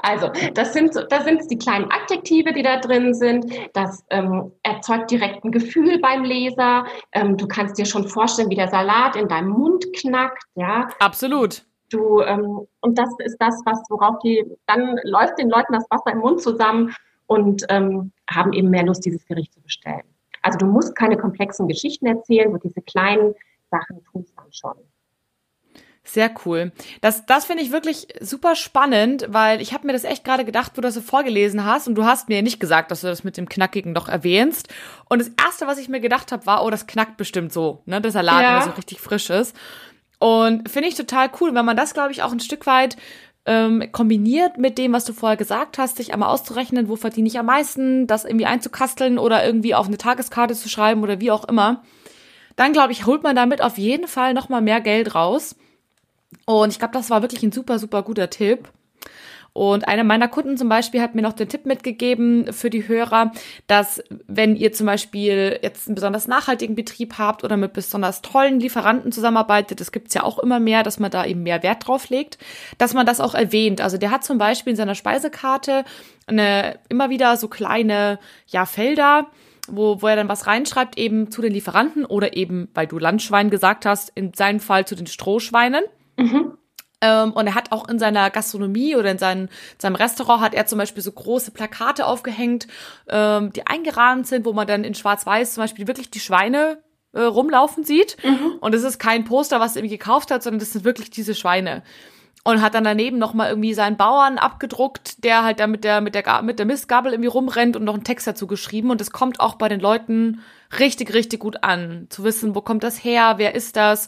[0.02, 3.46] Also, das sind, das sind die kleinen Adjektive, die da drin sind.
[3.74, 6.87] Das ähm, erzeugt direkt ein Gefühl beim Leser.
[7.12, 10.88] Ähm, du kannst dir schon vorstellen, wie der Salat in deinem Mund knackt, ja.
[10.98, 11.64] Absolut.
[11.90, 16.12] Du, ähm, und das ist das, was, worauf die, dann läuft den Leuten das Wasser
[16.12, 16.94] im Mund zusammen
[17.26, 20.02] und ähm, haben eben mehr Lust, dieses Gericht zu bestellen.
[20.42, 23.35] Also du musst keine komplexen Geschichten erzählen, und diese kleinen
[23.70, 24.76] Sachen tun es dann schon.
[26.07, 26.71] Sehr cool.
[27.01, 30.73] Das, das finde ich wirklich super spannend, weil ich habe mir das echt gerade gedacht,
[30.73, 33.25] wo du das so vorgelesen hast und du hast mir nicht gesagt, dass du das
[33.25, 34.69] mit dem Knackigen doch erwähnst.
[35.09, 38.01] Und das Erste, was ich mir gedacht habe, war, oh, das knackt bestimmt so, ne,
[38.01, 38.59] der Salat, ja.
[38.59, 39.57] der so richtig frisch ist.
[40.19, 42.97] Und finde ich total cool, wenn man das, glaube ich, auch ein Stück weit
[43.45, 47.38] ähm, kombiniert mit dem, was du vorher gesagt hast, sich einmal auszurechnen, wo verdiene ich
[47.38, 51.45] am meisten, das irgendwie einzukasteln oder irgendwie auf eine Tageskarte zu schreiben oder wie auch
[51.45, 51.83] immer.
[52.55, 55.57] Dann, glaube ich, holt man damit auf jeden Fall nochmal mehr Geld raus.
[56.44, 58.68] Und ich glaube, das war wirklich ein super, super guter Tipp.
[59.57, 63.33] Und einer meiner Kunden zum Beispiel hat mir noch den Tipp mitgegeben für die Hörer,
[63.66, 68.61] dass wenn ihr zum Beispiel jetzt einen besonders nachhaltigen Betrieb habt oder mit besonders tollen
[68.61, 72.11] Lieferanten zusammenarbeitet, das gibt's ja auch immer mehr, dass man da eben mehr Wert drauf
[72.11, 72.37] legt,
[72.77, 73.81] dass man das auch erwähnt.
[73.81, 75.87] Also der hat zum Beispiel in seiner Speisekarte
[76.27, 78.18] eine, immer wieder so kleine,
[78.49, 79.29] ja, Felder,
[79.68, 83.49] wo, wo er dann was reinschreibt, eben zu den Lieferanten oder eben, weil du Landschwein
[83.49, 85.83] gesagt hast, in seinem Fall zu den Strohschweinen.
[86.16, 86.57] Mhm.
[87.00, 89.48] Ähm, und er hat auch in seiner Gastronomie oder in seinem,
[89.79, 92.66] seinem Restaurant hat er zum Beispiel so große Plakate aufgehängt,
[93.09, 96.79] ähm, die eingerahmt sind, wo man dann in Schwarz-Weiß zum Beispiel wirklich die Schweine
[97.12, 98.16] äh, rumlaufen sieht.
[98.24, 98.57] Mhm.
[98.61, 101.35] Und es ist kein Poster, was er irgendwie gekauft hat, sondern das sind wirklich diese
[101.35, 101.83] Schweine.
[102.44, 106.00] Und hat dann daneben noch mal irgendwie seinen Bauern abgedruckt, der halt da mit der,
[106.00, 108.90] mit der, mit der Mistgabel irgendwie rumrennt und noch einen Text dazu geschrieben.
[108.90, 110.40] Und es kommt auch bei den Leuten
[110.79, 112.07] richtig, richtig gut an.
[112.09, 114.07] Zu wissen, wo kommt das her, wer ist das?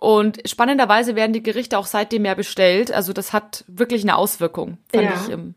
[0.00, 2.92] Und spannenderweise werden die Gerichte auch seitdem mehr bestellt.
[2.92, 4.78] Also das hat wirklich eine Auswirkung.
[4.92, 5.12] Fand ja.
[5.14, 5.54] ich ähm,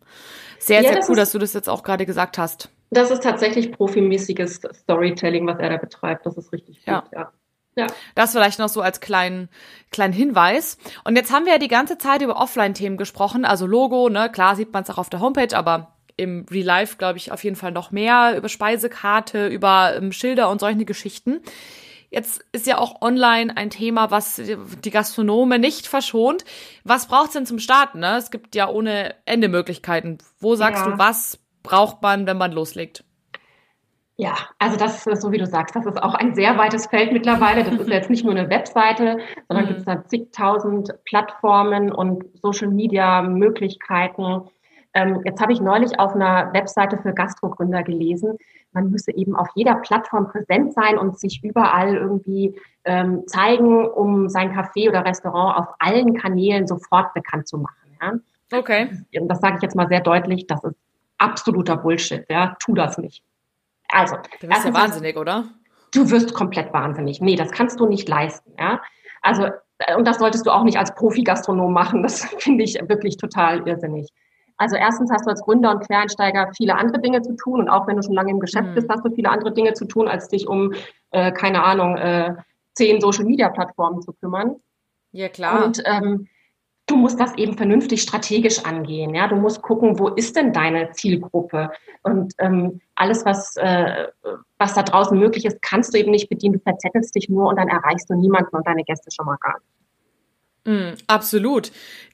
[0.59, 2.69] sehr, ja, sehr das cool, ist, dass du das jetzt auch gerade gesagt hast.
[2.89, 6.25] Das ist tatsächlich profimäßiges Storytelling, was er da betreibt.
[6.25, 7.01] Das ist richtig ja.
[7.01, 7.31] gut, ja.
[7.75, 7.87] Ja.
[8.15, 9.47] Das vielleicht noch so als kleinen,
[9.91, 10.77] kleinen Hinweis.
[11.05, 14.57] Und jetzt haben wir ja die ganze Zeit über Offline-Themen gesprochen, also Logo, ne, klar
[14.57, 17.55] sieht man es auch auf der Homepage, aber im Real Life, glaube ich, auf jeden
[17.55, 21.41] Fall noch mehr über Speisekarte, über ähm, Schilder und solche Geschichten.
[22.11, 26.43] Jetzt ist ja auch online ein Thema, was die Gastronome nicht verschont.
[26.83, 27.99] Was braucht's denn zum Starten?
[27.99, 28.17] Ne?
[28.17, 30.17] Es gibt ja ohne Ende Möglichkeiten.
[30.37, 30.91] Wo sagst ja.
[30.91, 33.05] du, was braucht man, wenn man loslegt?
[34.17, 37.13] Ja, also das ist so wie du sagst, das ist auch ein sehr weites Feld
[37.13, 37.63] mittlerweile.
[37.63, 39.69] Das ist jetzt nicht nur eine Webseite, sondern mhm.
[39.69, 44.49] gibt es da zigtausend Plattformen und Social Media Möglichkeiten.
[44.93, 48.37] Ähm, jetzt habe ich neulich auf einer Webseite für Gastrogründer gelesen,
[48.73, 54.29] man müsse eben auf jeder Plattform präsent sein und sich überall irgendwie ähm, zeigen, um
[54.29, 57.97] sein Café oder Restaurant auf allen Kanälen sofort bekannt zu machen.
[58.01, 58.57] Ja?
[58.57, 58.89] Okay.
[59.19, 60.75] Und das sage ich jetzt mal sehr deutlich, das ist
[61.17, 62.25] absoluter Bullshit.
[62.29, 62.55] Ja?
[62.59, 63.23] Tu das nicht.
[63.89, 65.45] Also, du wirst ja wahnsinnig, oder?
[65.93, 67.19] Du wirst komplett wahnsinnig.
[67.19, 68.53] Nee, das kannst du nicht leisten.
[68.57, 68.81] Ja?
[69.21, 69.47] Also,
[69.79, 72.03] äh, und das solltest du auch nicht als Profi-Gastronom machen.
[72.03, 74.09] Das finde ich wirklich total irrsinnig.
[74.61, 77.87] Also erstens hast du als Gründer und Quereinsteiger viele andere Dinge zu tun und auch
[77.87, 78.75] wenn du schon lange im Geschäft mhm.
[78.75, 80.73] bist, hast du viele andere Dinge zu tun, als dich um,
[81.09, 82.35] äh, keine Ahnung, äh,
[82.75, 84.57] zehn Social-Media-Plattformen zu kümmern.
[85.13, 85.65] Ja, klar.
[85.65, 86.27] Und ähm,
[86.85, 89.15] du musst das eben vernünftig strategisch angehen.
[89.15, 91.71] Ja, du musst gucken, wo ist denn deine Zielgruppe?
[92.03, 94.09] Und ähm, alles, was, äh,
[94.59, 96.53] was da draußen möglich ist, kannst du eben nicht bedienen.
[96.53, 99.55] Du verzettelst dich nur und dann erreichst du niemanden und deine Gäste schon mal gar
[99.57, 101.01] nicht.
[101.01, 101.71] Mm, absolut.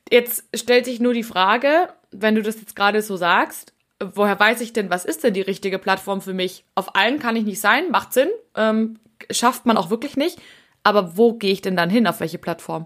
[0.10, 3.74] Jetzt stellt sich nur die Frage, wenn du das jetzt gerade so sagst,
[4.14, 6.66] woher weiß ich denn, was ist denn die richtige Plattform für mich?
[6.76, 9.00] Auf allen kann ich nicht sein, macht Sinn, ähm,
[9.32, 10.40] schafft man auch wirklich nicht.
[10.84, 12.86] Aber wo gehe ich denn dann hin, auf welche Plattform?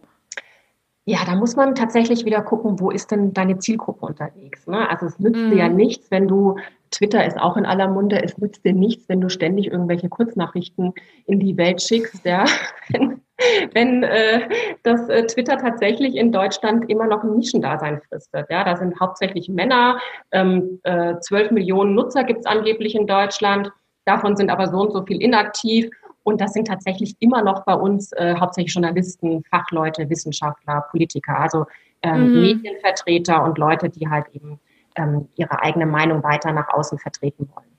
[1.05, 4.67] Ja, da muss man tatsächlich wieder gucken, wo ist denn deine Zielgruppe unterwegs.
[4.67, 4.89] Ne?
[4.89, 5.49] Also es nützt mm.
[5.49, 5.75] dir ja mhm.
[5.75, 6.57] nichts, wenn du,
[6.91, 10.93] Twitter ist auch in aller Munde, es nützt dir nichts, wenn du ständig irgendwelche Kurznachrichten
[11.25, 12.45] in die Welt schickst, ja.
[12.89, 13.21] wenn
[13.73, 14.41] äh,
[14.83, 18.47] das äh, Twitter tatsächlich in Deutschland immer noch ein Nischendasein fristet.
[18.49, 19.99] Ja, da sind hauptsächlich Männer.
[20.31, 23.71] Ähm, äh, 12 Millionen Nutzer gibt es angeblich in Deutschland.
[24.05, 25.89] Davon sind aber so und so viel inaktiv.
[26.23, 31.65] Und das sind tatsächlich immer noch bei uns äh, hauptsächlich Journalisten, Fachleute, Wissenschaftler, Politiker, also
[32.03, 32.41] ähm, mhm.
[32.41, 34.59] Medienvertreter und Leute, die halt eben
[34.95, 37.71] ähm, ihre eigene Meinung weiter nach außen vertreten wollen.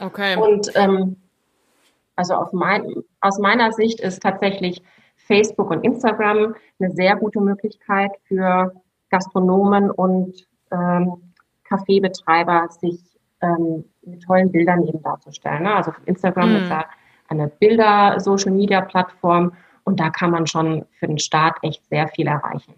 [0.00, 0.36] Okay.
[0.36, 1.16] Und ähm,
[2.16, 2.86] also aus, mein,
[3.20, 4.82] aus meiner Sicht ist tatsächlich
[5.16, 8.72] Facebook und Instagram eine sehr gute Möglichkeit für
[9.10, 11.32] Gastronomen und ähm,
[11.64, 13.00] Kaffeebetreiber, sich
[13.42, 15.62] ähm, mit tollen Bildern eben darzustellen.
[15.62, 15.74] Ne?
[15.74, 16.56] Also Instagram mm.
[16.56, 16.84] ist ja
[17.28, 19.52] eine Bilder-Social-Media-Plattform
[19.84, 22.74] und da kann man schon für den Start echt sehr viel erreichen.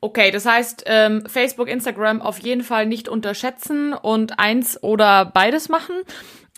[0.00, 5.68] Okay, das heißt, ähm, Facebook, Instagram auf jeden Fall nicht unterschätzen und eins oder beides
[5.68, 5.94] machen.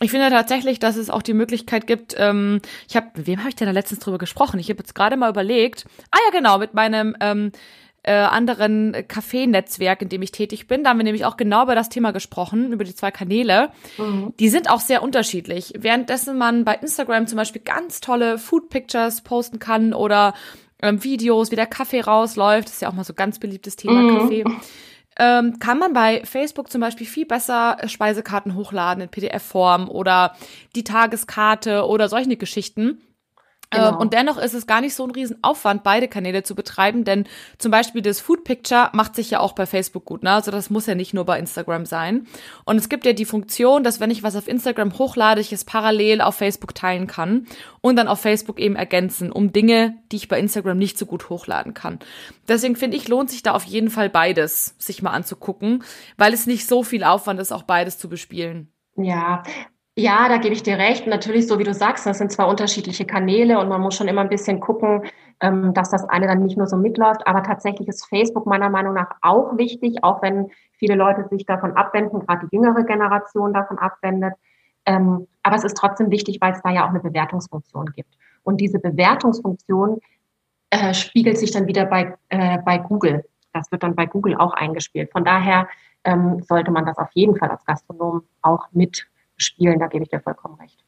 [0.00, 3.48] Ich finde tatsächlich, dass es auch die Möglichkeit gibt, ähm, ich habe, mit wem habe
[3.50, 4.58] ich denn da letztens drüber gesprochen?
[4.58, 7.52] Ich habe jetzt gerade mal überlegt, ah ja genau, mit meinem ähm,
[8.02, 10.82] äh, anderen Café-Netzwerk, in dem ich tätig bin.
[10.82, 13.70] Da haben wir nämlich auch genau über das Thema gesprochen, über die zwei Kanäle.
[13.96, 14.34] Mhm.
[14.40, 15.72] Die sind auch sehr unterschiedlich.
[15.78, 20.34] Währenddessen man bei Instagram zum Beispiel ganz tolle Food Pictures posten kann oder
[20.80, 24.02] ähm, Videos, wie der Kaffee rausläuft, das ist ja auch mal so ganz beliebtes Thema
[24.02, 24.18] mhm.
[24.18, 24.44] Kaffee
[25.18, 30.34] ähm, kann man bei Facebook zum Beispiel viel besser Speisekarten hochladen in PDF-Form oder
[30.74, 33.00] die Tageskarte oder solche Geschichten.
[33.72, 33.88] Genau.
[33.88, 37.26] Ähm, und dennoch ist es gar nicht so ein Riesenaufwand, beide Kanäle zu betreiben, denn
[37.58, 40.32] zum Beispiel das Food Picture macht sich ja auch bei Facebook gut, ne?
[40.32, 42.26] Also das muss ja nicht nur bei Instagram sein.
[42.64, 45.64] Und es gibt ja die Funktion, dass wenn ich was auf Instagram hochlade, ich es
[45.64, 47.46] parallel auf Facebook teilen kann
[47.80, 51.30] und dann auf Facebook eben ergänzen, um Dinge, die ich bei Instagram nicht so gut
[51.30, 51.98] hochladen kann.
[52.48, 55.82] Deswegen finde ich, lohnt sich da auf jeden Fall beides, sich mal anzugucken,
[56.18, 58.70] weil es nicht so viel Aufwand ist, auch beides zu bespielen.
[58.96, 59.42] Ja,
[59.96, 61.06] ja, da gebe ich dir recht.
[61.06, 64.22] Natürlich, so wie du sagst, das sind zwar unterschiedliche Kanäle und man muss schon immer
[64.22, 65.02] ein bisschen gucken,
[65.40, 67.26] ähm, dass das eine dann nicht nur so mitläuft.
[67.26, 71.76] Aber tatsächlich ist Facebook meiner Meinung nach auch wichtig, auch wenn viele Leute sich davon
[71.76, 74.32] abwenden, gerade die jüngere Generation davon abwendet.
[74.86, 78.16] Ähm, aber es ist trotzdem wichtig, weil es da ja auch eine Bewertungsfunktion gibt.
[78.44, 80.00] Und diese Bewertungsfunktion
[80.70, 83.24] äh, spiegelt sich dann wieder bei, äh, bei Google.
[83.52, 85.12] Das wird dann bei Google auch eingespielt.
[85.12, 85.68] Von daher
[86.04, 89.06] ähm, sollte man das auf jeden Fall als Gastronom auch mit
[89.42, 89.78] spielen.
[89.78, 90.84] Da gebe ich dir vollkommen recht.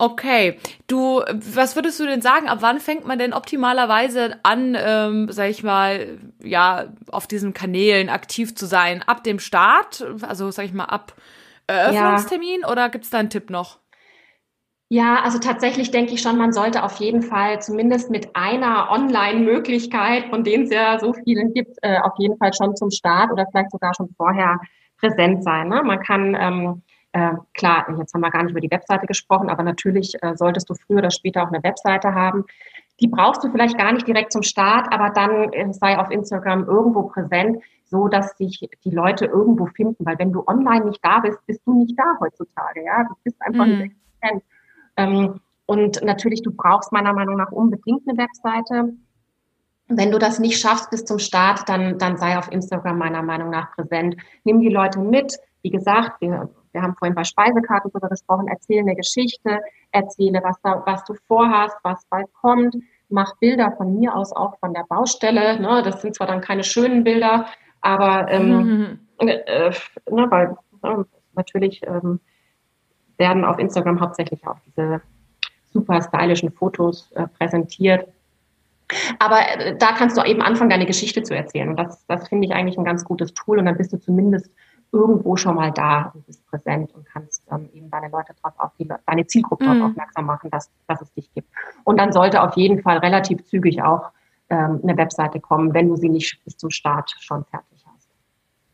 [0.00, 2.48] Okay, du, was würdest du denn sagen?
[2.48, 8.08] Ab wann fängt man denn optimalerweise an, ähm, sag ich mal, ja, auf diesen Kanälen
[8.08, 9.02] aktiv zu sein?
[9.02, 11.14] Ab dem Start, also sag ich mal, ab
[11.66, 12.70] Eröffnungstermin ja.
[12.70, 13.80] oder gibt es da einen Tipp noch?
[14.88, 20.26] Ja, also tatsächlich denke ich schon, man sollte auf jeden Fall zumindest mit einer Online-Möglichkeit,
[20.30, 23.46] von denen es ja so vielen gibt, äh, auf jeden Fall schon zum Start oder
[23.50, 24.58] vielleicht sogar schon vorher
[24.98, 25.68] präsent sein.
[25.68, 25.82] Ne?
[25.82, 29.62] Man kann ähm, äh, klar, jetzt haben wir gar nicht über die Webseite gesprochen, aber
[29.62, 32.44] natürlich äh, solltest du früher oder später auch eine Webseite haben.
[33.00, 36.66] Die brauchst du vielleicht gar nicht direkt zum Start, aber dann äh, sei auf Instagram
[36.66, 40.04] irgendwo präsent, so dass sich die Leute irgendwo finden.
[40.04, 42.84] Weil wenn du online nicht da bist, bist du nicht da heutzutage.
[42.84, 43.72] Ja, du bist einfach mhm.
[43.72, 44.42] nicht existent.
[44.96, 48.92] Ähm, und natürlich, du brauchst meiner Meinung nach unbedingt eine Webseite.
[49.86, 53.50] Wenn du das nicht schaffst bis zum Start, dann, dann sei auf Instagram meiner Meinung
[53.50, 54.16] nach präsent.
[54.44, 55.38] Nimm die Leute mit.
[55.62, 59.60] Wie gesagt, wir wir haben vorhin bei Speisekarten darüber gesprochen, erzähle eine Geschichte,
[59.92, 62.76] erzähle, was, da, was du vorhast, was bald kommt,
[63.08, 65.60] mach Bilder von mir aus auch von der Baustelle.
[65.60, 65.82] Ne?
[65.82, 67.46] Das sind zwar dann keine schönen Bilder,
[67.80, 69.28] aber ähm, mhm.
[69.28, 69.70] äh,
[70.10, 72.20] ne, weil ne, natürlich ähm,
[73.16, 75.00] werden auf Instagram hauptsächlich auch diese
[75.72, 78.08] super stylischen Fotos äh, präsentiert.
[79.18, 81.68] Aber äh, da kannst du eben anfangen, deine Geschichte zu erzählen.
[81.68, 83.58] Und das, das finde ich eigentlich ein ganz gutes Tool.
[83.58, 84.50] Und dann bist du zumindest
[84.92, 88.70] irgendwo schon mal da und bist präsent und kannst ähm, eben deine Leute drauf auf
[88.78, 89.68] die, deine Zielgruppe mhm.
[89.68, 91.48] darauf aufmerksam machen, dass, dass es dich gibt.
[91.84, 94.10] Und dann sollte auf jeden Fall relativ zügig auch
[94.50, 98.08] ähm, eine Webseite kommen, wenn du sie nicht bis zum Start schon fertig hast.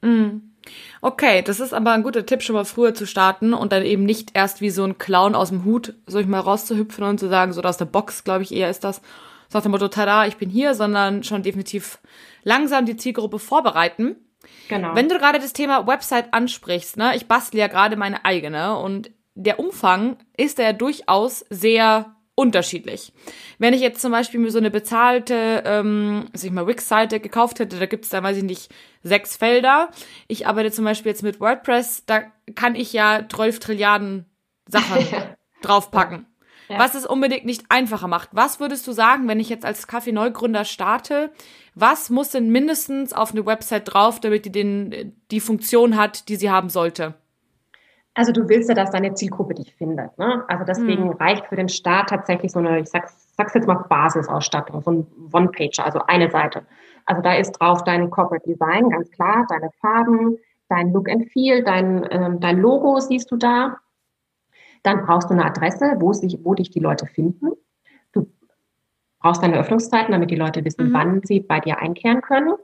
[0.03, 0.55] Mhm.
[1.01, 4.05] Okay, das ist aber ein guter Tipp, schon mal früher zu starten und dann eben
[4.05, 7.29] nicht erst wie so ein Clown aus dem Hut, so ich mal rauszuhüpfen und zu
[7.29, 9.03] sagen, so aus der Box, glaube ich, eher ist das,
[9.49, 11.99] so nach dem Motto, tada, ich bin hier, sondern schon definitiv
[12.45, 14.17] langsam die Zielgruppe vorbereiten.
[14.69, 14.95] Genau.
[14.95, 19.11] Wenn du gerade das Thema Website ansprichst, ne, ich bastle ja gerade meine eigene und
[19.35, 23.13] der Umfang ist ja durchaus sehr unterschiedlich.
[23.59, 27.61] Wenn ich jetzt zum Beispiel mir so eine bezahlte, ähm, sag ich mal, Wix-Seite gekauft
[27.61, 29.91] hätte, da gibt's da, weiß ich nicht, sechs Felder.
[30.27, 32.23] Ich arbeite zum Beispiel jetzt mit WordPress, da
[32.55, 34.27] kann ich ja 12 Trilliarden
[34.67, 35.07] Sachen
[35.63, 36.27] draufpacken.
[36.69, 36.79] Ja.
[36.79, 38.31] Was es unbedingt nicht einfacher macht.
[38.33, 41.31] Was würdest du sagen, wenn ich jetzt als Kaffee-Neugründer starte?
[41.75, 46.37] Was muss denn mindestens auf eine Website drauf, damit die den, die Funktion hat, die
[46.37, 47.15] sie haben sollte?
[48.15, 50.17] Also du willst ja, dass deine Zielgruppe dich findet.
[50.19, 50.45] Ne?
[50.47, 51.17] Also deswegen hm.
[51.17, 55.07] reicht für den Start tatsächlich so eine, ich sag's, sag's jetzt mal Basisausstattung, so ein
[55.33, 56.65] One-Pager, also eine Seite.
[57.07, 61.65] Also da ist drauf dein Corporate Design, ganz klar, deine Farben, dein Look and Feel,
[61.65, 63.79] dein, ähm, dein Logo siehst du da.
[64.85, 67.51] Dann brauchst du eine Adresse, wo, sich, wo dich die Leute finden
[69.25, 70.93] brauchst deine Öffnungszeiten, damit die Leute wissen, mhm.
[70.93, 72.57] wann sie bei dir einkehren können.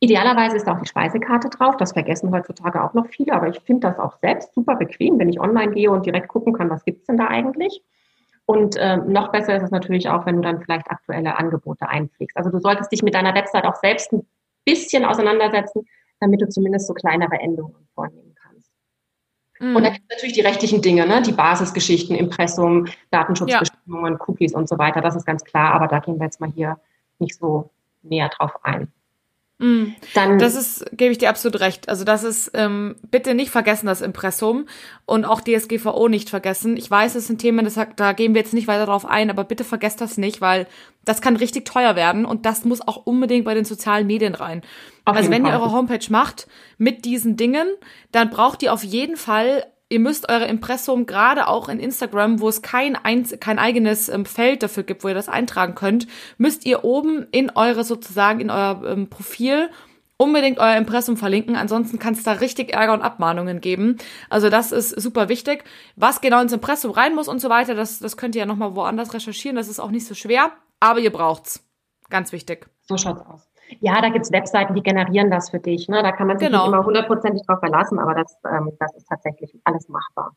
[0.00, 1.76] Idealerweise ist auch die Speisekarte drauf.
[1.76, 5.28] Das vergessen heutzutage auch noch viele, aber ich finde das auch selbst super bequem, wenn
[5.28, 7.82] ich online gehe und direkt gucken kann, was gibt's denn da eigentlich.
[8.46, 12.38] Und äh, noch besser ist es natürlich auch, wenn du dann vielleicht aktuelle Angebote einpflegst.
[12.38, 14.26] Also du solltest dich mit deiner Website auch selbst ein
[14.64, 15.86] bisschen auseinandersetzen,
[16.20, 18.31] damit du zumindest so kleinere Änderungen vornehmen
[19.62, 19.76] Mhm.
[19.76, 21.22] Und da gibt es natürlich die rechtlichen Dinge, ne?
[21.22, 24.20] die Basisgeschichten, Impressum, Datenschutzbestimmungen, ja.
[24.26, 25.00] Cookies und so weiter.
[25.00, 26.80] Das ist ganz klar, aber da gehen wir jetzt mal hier
[27.20, 27.70] nicht so
[28.02, 28.88] näher drauf ein.
[29.58, 29.94] Mhm.
[30.14, 31.88] Dann, das ist, gebe ich dir absolut recht.
[31.88, 34.66] Also das ist, ähm, bitte nicht vergessen, das Impressum
[35.06, 36.76] und auch DSGVO nicht vergessen.
[36.76, 39.44] Ich weiß, es sind Themen, das, da gehen wir jetzt nicht weiter drauf ein, aber
[39.44, 40.66] bitte vergesst das nicht, weil
[41.04, 44.62] das kann richtig teuer werden und das muss auch unbedingt bei den sozialen Medien rein.
[45.04, 45.52] Auf also wenn Fall.
[45.52, 46.46] ihr eure Homepage macht
[46.78, 47.68] mit diesen Dingen,
[48.12, 52.48] dann braucht ihr auf jeden Fall ihr müsst eure Impressum gerade auch in Instagram, wo
[52.48, 56.06] es kein, ein, kein eigenes ähm, Feld dafür gibt, wo ihr das eintragen könnt,
[56.38, 59.68] müsst ihr oben in eure sozusagen, in euer ähm, Profil
[60.16, 63.98] unbedingt euer Impressum verlinken, ansonsten kann es da richtig Ärger und Abmahnungen geben.
[64.30, 65.64] Also das ist super wichtig.
[65.96, 68.76] Was genau ins Impressum rein muss und so weiter, das, das könnt ihr ja nochmal
[68.76, 70.52] woanders recherchieren, das ist auch nicht so schwer,
[70.82, 71.64] aber ihr braucht's.
[72.10, 72.68] Ganz wichtig.
[72.82, 73.48] So schaut's aus.
[73.80, 75.88] Ja, da gibt's Webseiten, die generieren das für dich.
[75.88, 76.02] Ne?
[76.02, 76.66] Da kann man sich genau.
[76.66, 80.36] nicht immer hundertprozentig drauf verlassen, aber das, ähm, das ist tatsächlich alles machbar.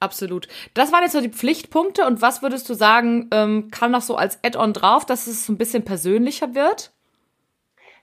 [0.00, 0.48] Absolut.
[0.74, 2.04] Das waren jetzt so die Pflichtpunkte.
[2.04, 5.56] Und was würdest du sagen, ähm, kann noch so als Add-on drauf, dass es ein
[5.56, 6.92] bisschen persönlicher wird?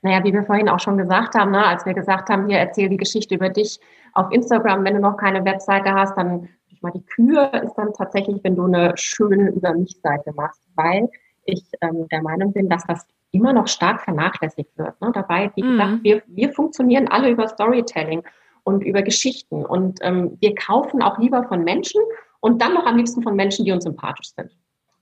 [0.01, 2.89] Naja, wie wir vorhin auch schon gesagt haben, ne, als wir gesagt haben, hier erzähl
[2.89, 3.79] die Geschichte über dich
[4.13, 4.83] auf Instagram.
[4.83, 8.55] Wenn du noch keine Webseite hast, dann ich mal die Kür ist dann tatsächlich, wenn
[8.55, 11.07] du eine schöne Über mich-Seite machst, weil
[11.45, 14.99] ich ähm, der Meinung bin, dass das immer noch stark vernachlässigt wird.
[15.01, 15.11] Ne?
[15.13, 15.71] Dabei, wie mhm.
[15.71, 18.23] gesagt, wir, wir funktionieren alle über Storytelling
[18.63, 19.65] und über Geschichten.
[19.65, 22.01] Und ähm, wir kaufen auch lieber von Menschen
[22.39, 24.51] und dann noch am liebsten von Menschen, die uns sympathisch sind.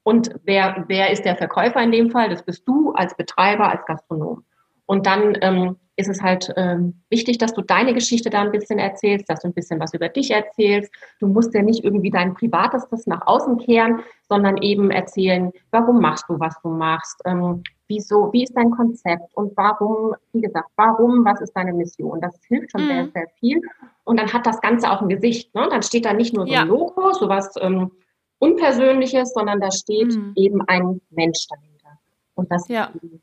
[0.03, 2.29] Und wer, wer ist der Verkäufer in dem Fall?
[2.29, 4.43] Das bist du als Betreiber, als Gastronom.
[4.89, 8.79] Und dann ähm, ist es halt ähm, wichtig, dass du deine Geschichte da ein bisschen
[8.79, 10.91] erzählst, dass du ein bisschen was über dich erzählst.
[11.19, 16.25] Du musst ja nicht irgendwie dein Privatestes nach außen kehren, sondern eben erzählen, warum machst
[16.27, 21.23] du, was du machst, ähm, wieso, wie ist dein Konzept und warum, wie gesagt, warum,
[21.23, 22.19] was ist deine Mission?
[22.19, 22.87] Das hilft schon mhm.
[22.87, 23.61] sehr, sehr viel.
[24.05, 25.53] Und dann hat das Ganze auch ein Gesicht.
[25.53, 25.67] Ne?
[25.69, 27.91] Dann steht da nicht nur so ein Logo, sowas ähm,
[28.39, 30.33] Unpersönliches, sondern da steht mhm.
[30.35, 31.99] eben ein Mensch dahinter.
[32.33, 32.85] Und das ja.
[32.85, 33.21] ist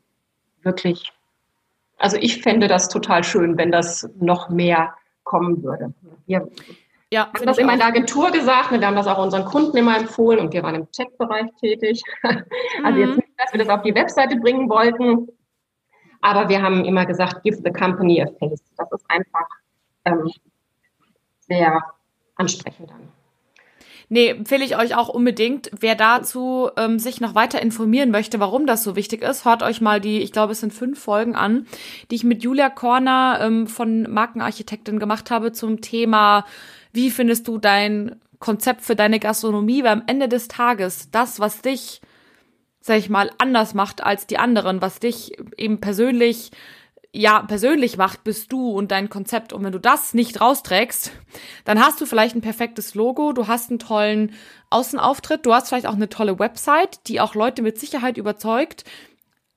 [0.63, 1.11] wirklich
[1.97, 4.93] also ich fände das total schön, wenn das noch mehr
[5.23, 5.93] kommen würde.
[6.25, 6.47] Wir
[7.11, 9.97] ja, haben das immer in der Agentur gesagt, wir haben das auch unseren Kunden immer
[9.97, 12.01] empfohlen und wir waren im Tech-Bereich tätig.
[12.83, 13.15] Also jetzt mhm.
[13.15, 15.27] nicht, dass wir das auf die Webseite bringen wollten,
[16.21, 18.61] aber wir haben immer gesagt, give the company a face.
[18.77, 19.47] Das ist einfach
[20.05, 20.29] ähm,
[21.39, 21.81] sehr
[22.35, 23.16] ansprechend dann.
[24.09, 25.69] Nee, empfehle ich euch auch unbedingt.
[25.77, 29.81] Wer dazu ähm, sich noch weiter informieren möchte, warum das so wichtig ist, hört euch
[29.81, 31.67] mal die, ich glaube, es sind fünf Folgen an,
[32.09, 36.45] die ich mit Julia Korner ähm, von Markenarchitektin gemacht habe zum Thema,
[36.93, 41.61] wie findest du dein Konzept für deine Gastronomie, weil am Ende des Tages das, was
[41.61, 42.01] dich,
[42.79, 46.51] sag ich mal, anders macht als die anderen, was dich eben persönlich
[47.17, 49.51] ja persönlich macht, bist du und dein Konzept.
[49.51, 51.11] Und wenn du das nicht rausträgst,
[51.65, 54.33] dann hast du vielleicht ein perfektes Logo, du hast einen tollen
[54.69, 58.83] Außenauftritt, du hast vielleicht auch eine tolle Website, die auch Leute mit Sicherheit überzeugt.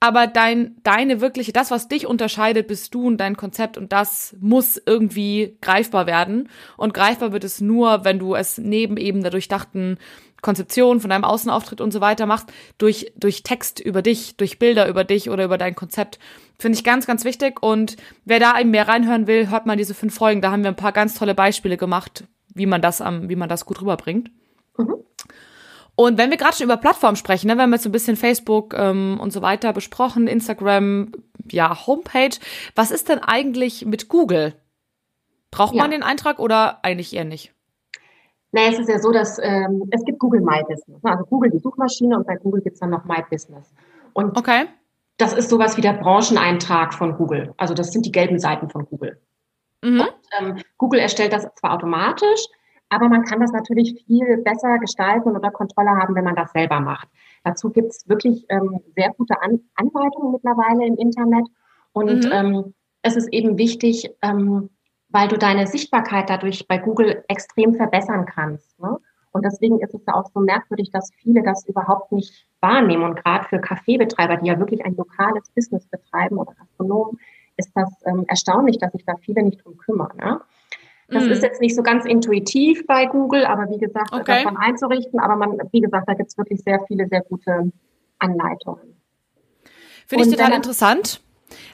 [0.02, 4.34] Aber dein, deine wirkliche, das, was dich unterscheidet, bist du und dein Konzept und das
[4.40, 6.48] muss irgendwie greifbar werden.
[6.78, 9.98] Und greifbar wird es nur, wenn du es neben eben der durchdachten
[10.42, 14.88] Konzeption von deinem Außenauftritt und so weiter machst, durch, durch Text über dich, durch Bilder
[14.88, 16.18] über dich oder über dein Konzept.
[16.58, 17.62] Finde ich ganz, ganz wichtig.
[17.62, 20.40] Und wer da eben mehr reinhören will, hört mal diese fünf Folgen.
[20.40, 22.24] Da haben wir ein paar ganz tolle Beispiele gemacht,
[22.54, 24.30] wie man das am, wie man das gut rüberbringt.
[24.76, 24.96] Mhm.
[25.94, 28.16] Und wenn wir gerade schon über Plattformen sprechen, ne, wir haben jetzt so ein bisschen
[28.16, 31.12] Facebook ähm, und so weiter besprochen, Instagram,
[31.50, 32.38] ja, Homepage.
[32.74, 34.54] Was ist denn eigentlich mit Google?
[35.50, 35.82] Braucht ja.
[35.82, 37.52] man den Eintrag oder eigentlich eher nicht?
[38.52, 41.02] Naja, es ist ja so, dass ähm, es gibt Google My Business.
[41.02, 41.10] Ne?
[41.10, 43.72] Also Google die Suchmaschine und bei Google gibt es dann noch My Business.
[44.12, 44.64] Und okay.
[45.18, 47.54] das ist sowas wie der Brancheneintrag von Google.
[47.56, 49.20] Also das sind die gelben Seiten von Google.
[49.82, 50.00] Mhm.
[50.00, 52.46] Und, ähm, Google erstellt das zwar automatisch,
[52.88, 56.80] aber man kann das natürlich viel besser gestalten unter Kontrolle haben, wenn man das selber
[56.80, 57.08] macht.
[57.44, 61.46] Dazu gibt es wirklich ähm, sehr gute An Anleitungen mittlerweile im Internet.
[61.92, 62.32] Und mhm.
[62.32, 64.70] ähm, es ist eben wichtig, ähm,
[65.10, 68.78] weil du deine Sichtbarkeit dadurch bei Google extrem verbessern kannst.
[68.80, 68.98] Ne?
[69.32, 73.04] Und deswegen ist es ja auch so merkwürdig, dass viele das überhaupt nicht wahrnehmen.
[73.04, 77.18] Und gerade für Kaffeebetreiber, die ja wirklich ein lokales Business betreiben oder Gastronomen,
[77.56, 80.16] ist das ähm, erstaunlich, dass sich da viele nicht drum kümmern.
[80.16, 80.40] Ne?
[81.08, 81.30] Das mm.
[81.30, 84.42] ist jetzt nicht so ganz intuitiv bei Google, aber wie gesagt, okay.
[84.42, 85.20] davon einzurichten.
[85.20, 87.70] Aber man, wie gesagt, da gibt es wirklich sehr viele, sehr gute
[88.18, 88.96] Anleitungen.
[90.06, 91.20] Finde ich total interessant.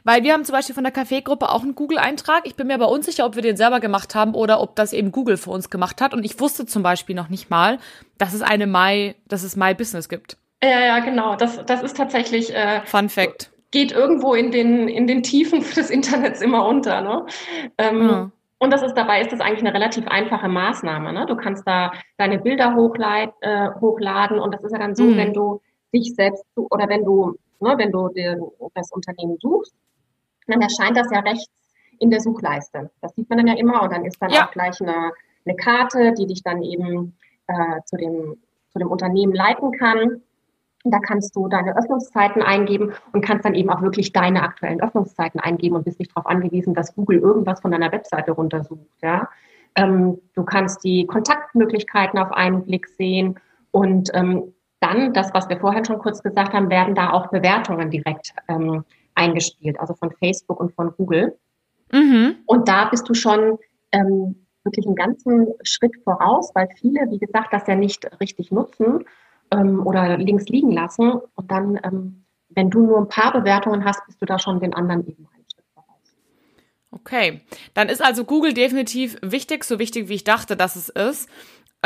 [0.04, 2.42] Weil wir haben zum Beispiel von der Kaffeegruppe auch einen Google-Eintrag.
[2.44, 5.12] Ich bin mir aber unsicher, ob wir den selber gemacht haben oder ob das eben
[5.12, 6.14] Google für uns gemacht hat.
[6.14, 7.78] Und ich wusste zum Beispiel noch nicht mal,
[8.18, 10.36] dass es eine My, dass es My Business gibt.
[10.62, 11.36] Ja, ja, genau.
[11.36, 12.54] Das, das ist tatsächlich.
[12.54, 13.50] Äh, Fun Fact.
[13.70, 17.00] Geht irgendwo in den, in den Tiefen des Internets immer unter.
[17.00, 17.26] Ne?
[17.78, 18.30] Ähm, ja.
[18.58, 21.12] Und das ist dabei ist das eigentlich eine relativ einfache Maßnahme.
[21.12, 21.26] Ne?
[21.26, 25.16] Du kannst da deine Bilder hochlad, äh, hochladen und das ist ja dann so, mhm.
[25.18, 25.60] wenn du
[25.94, 28.44] dich selbst oder wenn du Ne, wenn du den,
[28.74, 29.74] das Unternehmen suchst,
[30.46, 31.50] dann erscheint das ja rechts
[31.98, 32.90] in der Suchleiste.
[33.00, 34.46] Das sieht man dann ja immer und dann ist dann ja.
[34.46, 35.12] auch gleich eine,
[35.44, 38.36] eine Karte, die dich dann eben äh, zu, dem,
[38.70, 40.22] zu dem Unternehmen leiten kann.
[40.84, 45.40] Da kannst du deine Öffnungszeiten eingeben und kannst dann eben auch wirklich deine aktuellen Öffnungszeiten
[45.40, 48.86] eingeben und bist nicht darauf angewiesen, dass Google irgendwas von deiner Webseite runtersucht.
[49.02, 49.28] Ja?
[49.74, 53.40] Ähm, du kannst die Kontaktmöglichkeiten auf einen Blick sehen
[53.72, 57.90] und ähm, dann, das, was wir vorhin schon kurz gesagt haben, werden da auch Bewertungen
[57.90, 61.38] direkt ähm, eingespielt, also von Facebook und von Google.
[61.92, 62.36] Mhm.
[62.46, 63.58] Und da bist du schon
[63.92, 69.04] ähm, wirklich einen ganzen Schritt voraus, weil viele, wie gesagt, das ja nicht richtig nutzen
[69.50, 71.12] ähm, oder links liegen lassen.
[71.34, 74.74] Und dann, ähm, wenn du nur ein paar Bewertungen hast, bist du da schon den
[74.74, 76.16] anderen eben einen Schritt voraus.
[76.90, 77.40] Okay,
[77.74, 81.30] dann ist also Google definitiv wichtig, so wichtig, wie ich dachte, dass es ist.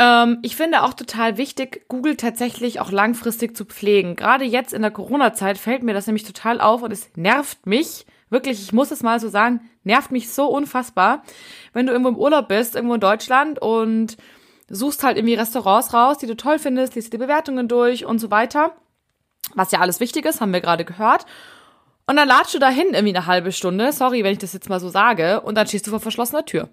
[0.01, 4.15] Ähm, ich finde auch total wichtig, Google tatsächlich auch langfristig zu pflegen.
[4.15, 8.07] Gerade jetzt in der Corona-Zeit fällt mir das nämlich total auf und es nervt mich,
[8.31, 11.21] wirklich, ich muss es mal so sagen, nervt mich so unfassbar,
[11.73, 14.17] wenn du irgendwo im Urlaub bist, irgendwo in Deutschland und
[14.69, 18.31] suchst halt irgendwie Restaurants raus, die du toll findest, liest die Bewertungen durch und so
[18.31, 18.71] weiter.
[19.53, 21.27] Was ja alles wichtig ist, haben wir gerade gehört.
[22.07, 24.79] Und dann ladst du dahin irgendwie eine halbe Stunde, sorry, wenn ich das jetzt mal
[24.79, 26.69] so sage, und dann stehst du vor verschlossener Tür.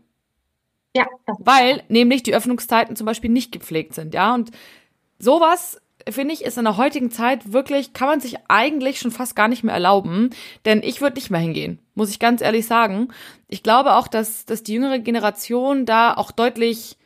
[0.96, 1.06] Ja.
[1.38, 4.34] Weil nämlich die Öffnungszeiten zum Beispiel nicht gepflegt sind, ja.
[4.34, 4.50] Und
[5.18, 9.36] sowas finde ich, ist in der heutigen Zeit wirklich, kann man sich eigentlich schon fast
[9.36, 10.30] gar nicht mehr erlauben,
[10.64, 13.08] denn ich würde nicht mehr hingehen, muss ich ganz ehrlich sagen.
[13.48, 16.96] Ich glaube auch, dass, dass die jüngere Generation da auch deutlich,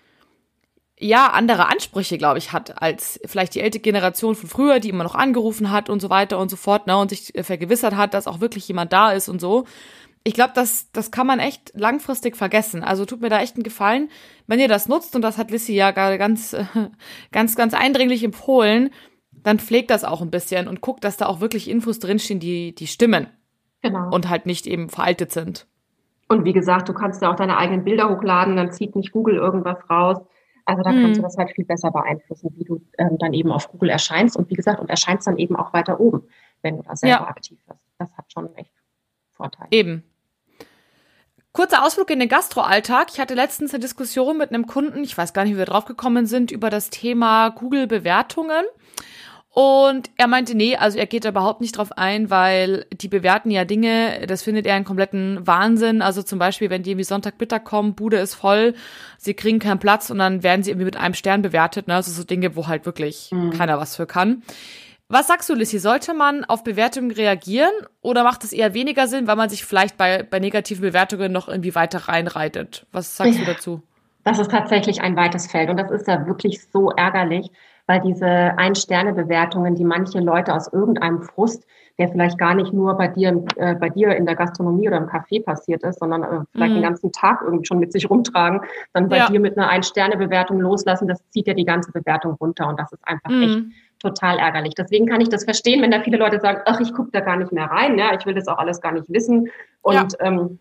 [0.99, 5.05] ja, andere Ansprüche, glaube ich, hat, als vielleicht die ältere Generation von früher, die immer
[5.05, 8.29] noch angerufen hat und so weiter und so fort, ne, und sich vergewissert hat, dass
[8.29, 9.65] auch wirklich jemand da ist und so
[10.25, 12.85] ich glaube, das, das kann man echt langfristig vergessen.
[12.85, 14.09] Also tut mir da echt einen Gefallen,
[14.47, 16.57] wenn ihr das nutzt, und das hat Lissy ja gerade ganz,
[17.33, 18.91] ganz, ganz eindringlich empfohlen,
[19.33, 22.75] dann pflegt das auch ein bisschen und guckt, dass da auch wirklich Infos drinstehen, die,
[22.75, 23.27] die stimmen.
[23.83, 24.11] Genau.
[24.11, 25.67] Und halt nicht eben veraltet sind.
[26.29, 29.35] Und wie gesagt, du kannst ja auch deine eigenen Bilder hochladen, dann zieht nicht Google
[29.35, 30.19] irgendwas raus.
[30.65, 33.69] Also da kannst du das halt viel besser beeinflussen, wie du ähm, dann eben auf
[33.69, 34.37] Google erscheinst.
[34.37, 36.29] Und wie gesagt, und erscheinst dann eben auch weiter oben,
[36.63, 37.27] wenn du da selber ja.
[37.27, 37.85] aktiv bist.
[37.99, 38.73] Das hat schon echt
[39.33, 39.69] Vorteile.
[39.73, 40.05] Eben.
[41.53, 43.09] Kurzer Ausflug in den Gastroalltag.
[43.13, 45.85] Ich hatte letztens eine Diskussion mit einem Kunden, ich weiß gar nicht, wie wir drauf
[45.85, 48.65] gekommen sind, über das Thema Google-Bewertungen.
[49.51, 53.51] Und er meinte, nee, also er geht da überhaupt nicht drauf ein, weil die bewerten
[53.51, 56.01] ja Dinge, das findet er einen kompletten Wahnsinn.
[56.01, 58.75] Also zum Beispiel, wenn die irgendwie Sonntagmittag kommen, Bude ist voll,
[59.19, 61.87] sie kriegen keinen Platz und dann werden sie irgendwie mit einem Stern bewertet.
[61.87, 61.97] Ne?
[61.97, 63.51] Also so Dinge, wo halt wirklich mhm.
[63.51, 64.43] keiner was für kann.
[65.13, 65.79] Was sagst du, Lissy?
[65.79, 69.99] Sollte man auf Bewertungen reagieren oder macht es eher weniger Sinn, weil man sich vielleicht
[69.99, 72.87] bei, bei negativen Bewertungen noch irgendwie weiter reinreitet?
[72.93, 73.83] Was sagst du dazu?
[74.25, 77.51] Das ist tatsächlich ein weites Feld und das ist ja wirklich so ärgerlich,
[77.87, 81.67] weil diese Ein-Sterne-Bewertungen, die manche Leute aus irgendeinem Frust,
[81.99, 85.09] der vielleicht gar nicht nur bei dir, äh, bei dir in der Gastronomie oder im
[85.09, 86.77] Café passiert ist, sondern äh, vielleicht mhm.
[86.77, 88.63] den ganzen Tag irgendwie schon mit sich rumtragen,
[88.95, 89.27] dann bei ja.
[89.27, 93.07] dir mit einer Ein-Sterne-Bewertung loslassen, das zieht ja die ganze Bewertung runter und das ist
[93.07, 93.43] einfach mhm.
[93.43, 93.59] echt
[94.03, 94.75] total ärgerlich.
[94.75, 97.37] Deswegen kann ich das verstehen, wenn da viele Leute sagen, ach, ich gucke da gar
[97.37, 99.49] nicht mehr rein, ja, ich will das auch alles gar nicht wissen.
[99.81, 100.27] Und ja.
[100.27, 100.59] ähm,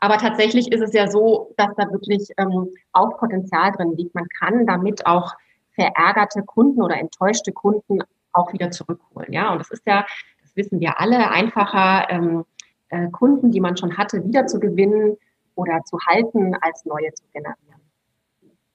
[0.00, 4.14] aber tatsächlich ist es ja so, dass da wirklich ähm, auch Potenzial drin liegt.
[4.14, 5.34] Man kann damit auch
[5.72, 8.00] verärgerte Kunden oder enttäuschte Kunden
[8.32, 9.32] auch wieder zurückholen.
[9.32, 10.06] Ja, und das ist ja,
[10.42, 12.44] das wissen wir alle, einfacher ähm,
[12.88, 15.16] äh, Kunden, die man schon hatte, wieder zu gewinnen
[15.54, 17.80] oder zu halten, als neue zu generieren.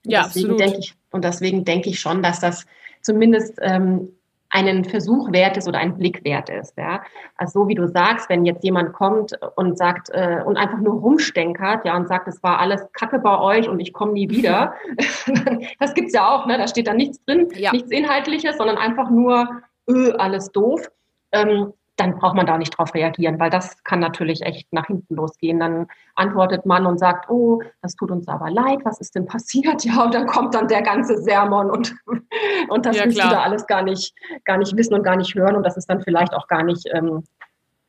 [0.03, 0.59] Und ja, deswegen absolut.
[0.59, 2.65] Denke ich, und deswegen denke ich schon, dass das
[3.01, 4.09] zumindest ähm,
[4.51, 6.77] einen Versuch wert ist oder ein Blick wert ist.
[6.77, 7.01] Ja?
[7.37, 10.95] Also so wie du sagst, wenn jetzt jemand kommt und sagt äh, und einfach nur
[10.99, 14.73] rumstenkert, ja, und sagt, es war alles Kacke bei euch und ich komme nie wieder,
[15.79, 16.57] das gibt's ja auch, ne?
[16.57, 17.71] Da steht da nichts drin, ja.
[17.71, 20.85] nichts Inhaltliches, sondern einfach nur öh, alles doof.
[21.31, 21.71] Ähm,
[22.01, 25.59] dann braucht man da nicht drauf reagieren, weil das kann natürlich echt nach hinten losgehen.
[25.59, 29.85] Dann antwortet man und sagt, oh, das tut uns aber leid, was ist denn passiert?
[29.91, 31.93] Ja, und dann kommt dann der ganze Sermon und,
[32.69, 34.13] und das ja, willst du da alles gar nicht,
[34.45, 36.87] gar nicht wissen und gar nicht hören und das ist dann vielleicht auch gar nicht,
[36.93, 37.23] ähm,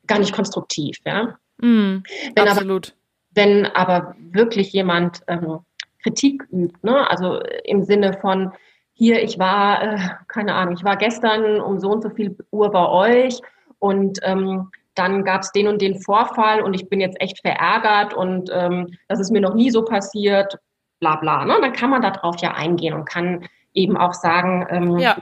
[0.06, 0.98] gar nicht konstruktiv.
[1.04, 1.38] Ja?
[1.58, 2.02] Mm,
[2.34, 2.88] wenn absolut.
[2.88, 2.96] Aber,
[3.34, 5.60] wenn aber wirklich jemand ähm,
[6.02, 7.08] Kritik übt, ne?
[7.10, 8.52] also im Sinne von,
[8.94, 9.98] hier, ich war, äh,
[10.28, 13.40] keine Ahnung, ich war gestern um so und so viel Uhr bei euch
[13.82, 18.14] und ähm, dann gab es den und den Vorfall und ich bin jetzt echt verärgert
[18.14, 20.58] und ähm, das ist mir noch nie so passiert,
[21.00, 21.44] bla bla.
[21.44, 21.56] Ne?
[21.60, 25.16] Dann kann man darauf ja eingehen und kann eben auch sagen, ähm, ja.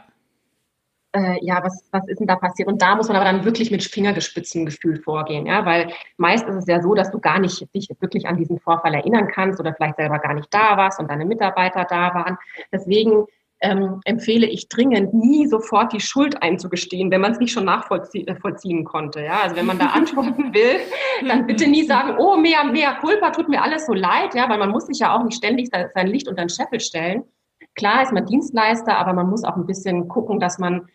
[1.12, 2.68] Äh, ja, was, was ist denn da passiert?
[2.68, 6.54] Und da muss man aber dann wirklich mit fingergespitztem Gefühl vorgehen, ja, weil meist ist
[6.54, 9.74] es ja so, dass du gar nicht dich wirklich an diesen Vorfall erinnern kannst oder
[9.74, 12.38] vielleicht selber gar nicht da warst und deine Mitarbeiter da waren.
[12.70, 13.24] Deswegen
[13.60, 18.26] ähm, empfehle ich dringend, nie sofort die Schuld einzugestehen, wenn man es nicht schon nachvollziehen
[18.26, 19.22] äh, konnte.
[19.22, 19.40] Ja?
[19.42, 20.80] Also wenn man da antworten will,
[21.26, 24.58] dann bitte nie sagen, oh, mehr, mehr Culpa, tut mir alles so leid, ja, weil
[24.58, 27.24] man muss sich ja auch nicht ständig sein Licht unter den Scheffel stellen.
[27.74, 30.88] Klar ist man Dienstleister, aber man muss auch ein bisschen gucken, dass man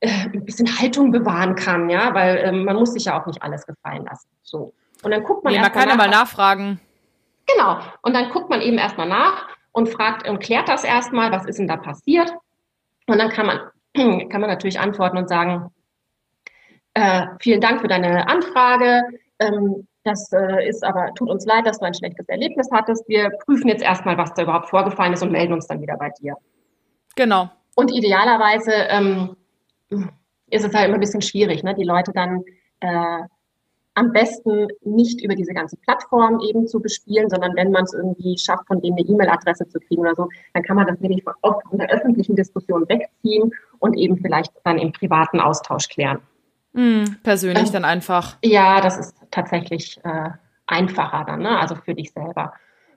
[0.00, 3.42] äh, ein bisschen Haltung bewahren kann, ja, weil äh, man muss sich ja auch nicht
[3.42, 4.28] alles gefallen lassen.
[4.42, 4.74] So.
[5.02, 6.80] Und dann guckt man nee, man kann ja mal nachfragen.
[7.46, 7.78] Genau.
[8.02, 11.58] Und dann guckt man eben erstmal nach und fragt und klärt das erstmal, was ist
[11.58, 12.32] denn da passiert?
[13.06, 13.58] Und dann kann man,
[14.30, 15.68] kann man natürlich antworten und sagen,
[16.94, 19.02] äh, vielen Dank für deine Anfrage.
[19.40, 23.08] Ähm, das äh, ist aber, tut uns leid, dass du ein schlechtes Erlebnis hattest.
[23.08, 26.10] Wir prüfen jetzt erstmal, was da überhaupt vorgefallen ist und melden uns dann wieder bei
[26.20, 26.36] dir.
[27.16, 27.50] Genau.
[27.74, 29.36] Und idealerweise ähm,
[30.50, 31.74] ist es halt immer ein bisschen schwierig, ne?
[31.74, 32.44] die Leute dann
[32.80, 33.22] äh,
[33.94, 38.36] am besten nicht über diese ganze Plattform eben zu bespielen, sondern wenn man es irgendwie
[38.36, 41.62] schafft, von denen eine E-Mail-Adresse zu kriegen oder so, dann kann man das nämlich auch
[41.68, 46.20] von der öffentlichen Diskussion wegziehen und eben vielleicht dann im privaten Austausch klären.
[46.72, 48.36] Mm, persönlich ähm, dann einfach.
[48.42, 50.30] Ja, das ist tatsächlich äh,
[50.66, 51.58] einfacher dann, ne?
[51.58, 52.52] also für dich selber.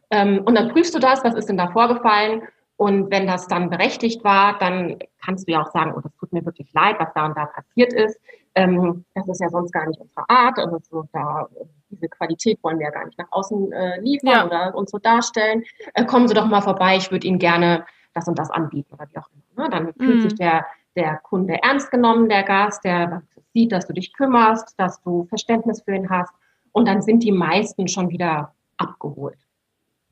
[0.10, 2.41] Ähm, und dann prüfst du das, was ist denn da vorgefallen
[2.78, 6.32] und wenn das dann berechtigt war, dann kannst du ja auch sagen, oh, das tut
[6.32, 8.19] mir wirklich leid, was da und da passiert ist.
[8.53, 10.59] Ähm, das ist ja sonst gar nicht unsere Art.
[10.59, 11.47] Also so da,
[11.89, 14.45] diese Qualität wollen wir ja gar nicht nach außen äh, liefern ja.
[14.45, 15.63] oder uns so darstellen.
[15.95, 19.07] Äh, kommen Sie doch mal vorbei, ich würde Ihnen gerne das und das anbieten oder
[19.11, 19.63] wie auch immer.
[19.63, 19.69] Ne?
[19.71, 20.05] Dann mhm.
[20.05, 20.65] fühlt sich der,
[20.95, 23.23] der Kunde ernst genommen, der Gast, der
[23.53, 26.32] sieht, dass du dich kümmerst, dass du Verständnis für ihn hast.
[26.73, 29.39] Und dann sind die meisten schon wieder abgeholt.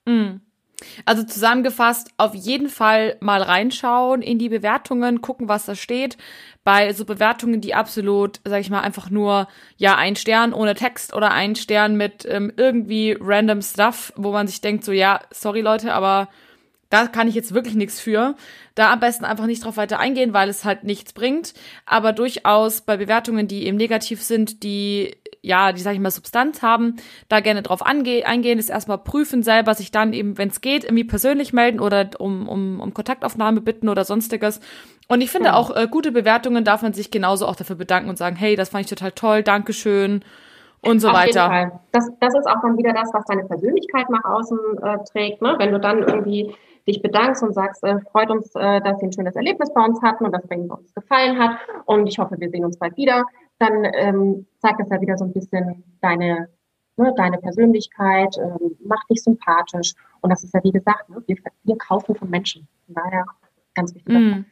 [0.05, 0.41] Mhm.
[1.06, 6.18] Also zusammengefasst, auf jeden Fall mal reinschauen in die Bewertungen, gucken, was da steht.
[6.64, 11.14] Bei so Bewertungen, die absolut, sag ich mal, einfach nur, ja, ein Stern ohne Text
[11.14, 15.62] oder ein Stern mit ähm, irgendwie random Stuff, wo man sich denkt, so, ja, sorry
[15.62, 16.30] Leute, aber
[16.90, 18.36] da kann ich jetzt wirklich nichts für.
[18.76, 21.54] Da am besten einfach nicht drauf weiter eingehen, weil es halt nichts bringt.
[21.86, 25.16] Aber durchaus bei Bewertungen, die eben negativ sind, die
[25.46, 26.96] ja, die, sag ich mal, Substanz haben,
[27.30, 30.84] da gerne drauf ange eingehen, ist erstmal prüfen selber, sich dann eben, wenn es geht,
[30.84, 34.60] irgendwie persönlich melden oder um, um, um Kontaktaufnahme bitten oder sonstiges.
[35.08, 35.56] Und ich finde ja.
[35.56, 38.70] auch, äh, gute Bewertungen darf man sich genauso auch dafür bedanken und sagen, hey, das
[38.70, 40.26] fand ich total toll, Dankeschön
[40.82, 41.43] und so Auf weiter.
[41.43, 41.80] Jeden Fall.
[41.91, 45.41] Das, das ist auch dann wieder das, was deine Persönlichkeit nach außen äh, trägt.
[45.41, 45.56] Ne?
[45.60, 46.56] Wenn du dann irgendwie
[46.88, 50.02] dich bedankst und sagst, äh, freut uns, äh, dass Sie ein schönes Erlebnis bei uns
[50.02, 53.26] hatten und dass es uns gefallen hat und ich hoffe, wir sehen uns bald wieder,
[53.60, 56.49] dann ähm, zeigt das ja wieder so ein bisschen deine,
[56.97, 61.38] ne, deine Persönlichkeit, ähm, macht dich sympathisch und das ist ja wie gesagt, ne, wir,
[61.64, 62.68] wir kaufen von Menschen.
[62.86, 63.26] Von daher
[63.74, 64.14] ganz wichtig.
[64.14, 64.45] Mm.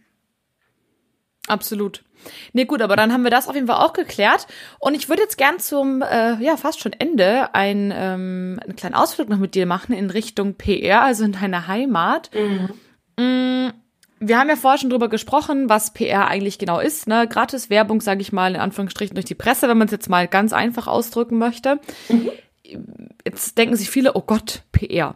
[1.48, 2.04] Absolut.
[2.54, 4.48] Nee, gut, aber dann haben wir das auf jeden Fall auch geklärt.
[4.80, 8.96] Und ich würde jetzt gern zum, äh, ja, fast schon Ende ein, ähm, einen kleinen
[8.96, 12.32] Ausflug noch mit dir machen in Richtung PR, also in deiner Heimat.
[12.34, 12.70] Mhm.
[13.20, 13.74] Mm,
[14.28, 17.08] wir haben ja vorher schon drüber gesprochen, was PR eigentlich genau ist.
[17.08, 17.28] Ne?
[17.28, 20.28] Gratis Werbung, sage ich mal, in Anführungsstrichen durch die Presse, wenn man es jetzt mal
[20.28, 21.80] ganz einfach ausdrücken möchte.
[22.10, 22.30] Mhm.
[23.26, 25.16] Jetzt denken sich viele, oh Gott, PR.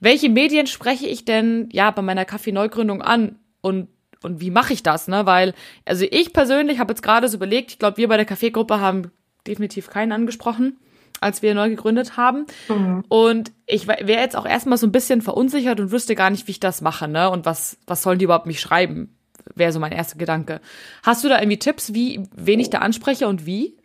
[0.00, 3.38] Welche Medien spreche ich denn ja bei meiner Kaffee-Neugründung an?
[3.60, 3.88] Und
[4.22, 5.26] und wie mache ich das, ne?
[5.26, 5.54] Weil,
[5.84, 9.12] also ich persönlich habe jetzt gerade so überlegt, ich glaube, wir bei der Kaffeegruppe haben
[9.46, 10.78] definitiv keinen angesprochen,
[11.20, 12.46] als wir neu gegründet haben.
[12.68, 13.04] Mhm.
[13.08, 16.52] Und ich wäre jetzt auch erstmal so ein bisschen verunsichert und wüsste gar nicht, wie
[16.52, 17.30] ich das mache, ne?
[17.30, 19.16] Und was, was sollen die überhaupt mich schreiben?
[19.54, 20.60] Wäre so mein erster Gedanke.
[21.02, 23.76] Hast du da irgendwie Tipps, wie, wen ich da anspreche und wie?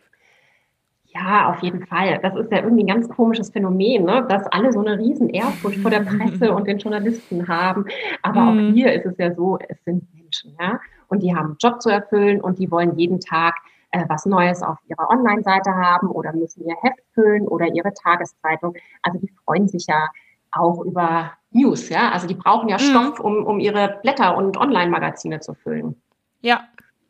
[1.14, 2.18] Ja, auf jeden Fall.
[2.22, 4.26] Das ist ja irgendwie ein ganz komisches Phänomen, ne?
[4.28, 7.84] dass alle so eine riesen Ehrfurcht vor der Presse und den Journalisten haben.
[8.22, 8.48] Aber mhm.
[8.70, 11.82] auch hier ist es ja so, es sind Menschen, ja, und die haben einen Job
[11.82, 13.56] zu erfüllen und die wollen jeden Tag
[13.92, 18.74] äh, was Neues auf ihrer Online-Seite haben oder müssen ihr Heft füllen oder ihre Tageszeitung.
[19.02, 20.08] Also die freuen sich ja
[20.50, 22.10] auch über News, ja.
[22.10, 22.80] Also die brauchen ja mhm.
[22.80, 26.00] Stoff, um, um ihre Blätter und Online-Magazine zu füllen.
[26.40, 26.64] Ja.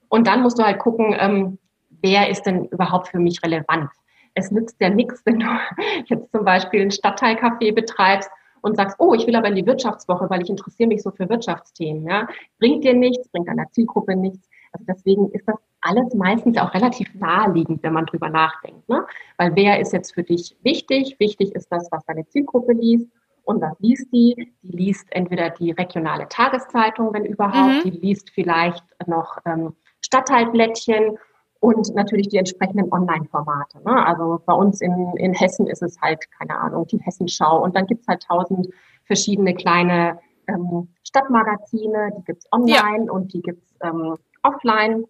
[0.09, 1.59] Und dann musst du halt gucken, ähm,
[2.03, 3.91] wer ist denn überhaupt für mich relevant?
[4.35, 5.47] Es nützt ja nichts, wenn du
[6.07, 8.31] jetzt zum Beispiel ein Stadtteilcafé betreibst
[8.63, 11.29] und sagst, oh, ich will aber in die Wirtschaftswoche, weil ich interessiere mich so für
[11.29, 12.07] Wirtschaftsthemen.
[12.07, 12.29] Ja?
[12.59, 14.49] Bringt dir nichts, bringt deiner Zielgruppe nichts.
[14.73, 18.89] Also deswegen ist das alles meistens auch relativ naheliegend, wenn man drüber nachdenkt.
[18.89, 19.05] Ne?
[19.37, 21.17] Weil wer ist jetzt für dich wichtig?
[21.19, 23.09] Wichtig ist das, was deine Zielgruppe liest.
[23.45, 24.53] Und was liest die?
[24.63, 27.85] Die liest entweder die regionale Tageszeitung, wenn überhaupt.
[27.85, 27.91] Mhm.
[27.91, 31.19] Die liest vielleicht noch ähm, Stadtteilblättchen
[31.63, 33.83] und natürlich die entsprechenden Online-Formate.
[33.85, 34.07] Ne?
[34.07, 37.87] Also bei uns in, in Hessen ist es halt, keine Ahnung, die Hessenschau und dann
[37.87, 38.69] gibt's halt tausend
[39.05, 40.19] verschiedene kleine
[40.49, 43.13] ähm, Stadtmagazine, die gibt's online ja.
[43.13, 45.05] und die gibt's ähm, offline.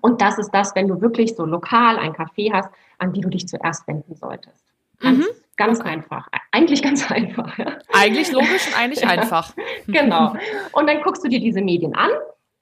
[0.00, 3.28] Und das ist das, wenn du wirklich so lokal ein Café hast, an die du
[3.28, 4.64] dich zuerst wenden solltest.
[4.98, 5.26] Ganz, mhm.
[5.56, 5.90] ganz okay.
[5.90, 6.28] einfach.
[6.50, 7.56] Eigentlich ganz einfach.
[7.58, 7.78] Ja.
[7.92, 9.08] Eigentlich logisch und eigentlich ja.
[9.08, 9.54] einfach.
[9.86, 10.34] Genau.
[10.72, 12.10] Und dann guckst du dir diese Medien an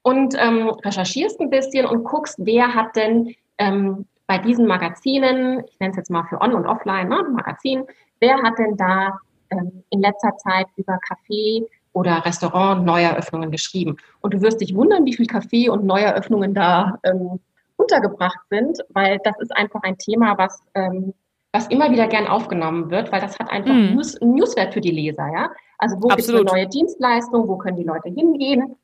[0.01, 5.79] und ähm, recherchierst ein bisschen und guckst, wer hat denn ähm, bei diesen Magazinen, ich
[5.79, 7.83] nenne es jetzt mal für On- und Offline, ne, Magazin,
[8.19, 9.19] wer hat denn da
[9.51, 13.97] ähm, in letzter Zeit über Café oder Restaurant Neueröffnungen geschrieben?
[14.21, 17.39] Und du wirst dich wundern, wie viel Café und Neueröffnungen da ähm,
[17.75, 21.13] untergebracht sind, weil das ist einfach ein Thema, was ähm,
[21.53, 23.95] was immer wieder gern aufgenommen wird, weil das hat einfach mm.
[23.95, 25.51] News, Newswert für die Leser, ja.
[25.79, 28.75] Also wo gibt es eine neue Dienstleistung, wo können die Leute hingehen?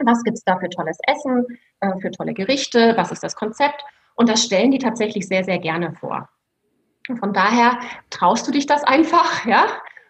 [0.00, 1.46] Was gibt es da für tolles Essen,
[1.80, 2.94] äh, für tolle Gerichte?
[2.96, 3.84] Was ist das Konzept?
[4.16, 6.28] Und das stellen die tatsächlich sehr, sehr gerne vor.
[7.20, 7.78] Von daher
[8.10, 9.66] traust du dich das einfach, ja.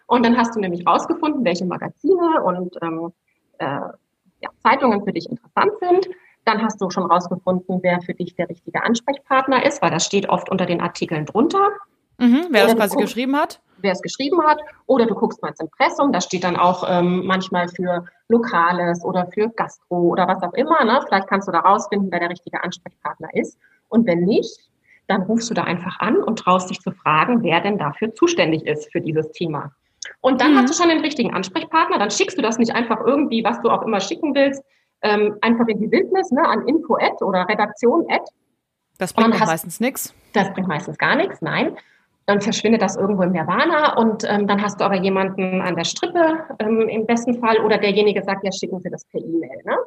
[0.07, 3.11] Und dann hast du nämlich rausgefunden, welche Magazine und ähm,
[3.57, 6.09] äh, ja, Zeitungen für dich interessant sind.
[6.45, 10.29] Dann hast du schon rausgefunden, wer für dich der richtige Ansprechpartner ist, weil das steht
[10.29, 11.71] oft unter den Artikeln drunter.
[12.19, 13.61] Mhm, wer das quasi guckst, geschrieben hat?
[13.79, 14.59] Wer es geschrieben hat.
[14.85, 19.27] Oder du guckst mal ins Impressum, da steht dann auch ähm, manchmal für Lokales oder
[19.33, 20.83] für Gastro oder was auch immer.
[20.85, 21.01] Ne?
[21.07, 23.57] Vielleicht kannst du da rausfinden, wer der richtige Ansprechpartner ist.
[23.89, 24.69] Und wenn nicht,
[25.07, 28.65] dann rufst du da einfach an und traust dich zu fragen, wer denn dafür zuständig
[28.65, 29.71] ist für dieses Thema.
[30.25, 30.57] Und dann mhm.
[30.57, 31.99] hast du schon den richtigen Ansprechpartner.
[31.99, 34.63] Dann schickst du das nicht einfach irgendwie, was du auch immer schicken willst,
[35.03, 38.23] ähm, einfach in die Wildnis, ne, an info -Ad oder redaktion -Ad.
[38.97, 40.15] Das bringt hast, meistens nichts.
[40.33, 41.77] Das bringt meistens gar nichts, nein.
[42.25, 45.83] Dann verschwindet das irgendwo im Nirvana und ähm, dann hast du aber jemanden an der
[45.83, 49.61] Strippe ähm, im besten Fall oder derjenige sagt, ja, schicken Sie das per E-Mail.
[49.63, 49.77] Ne?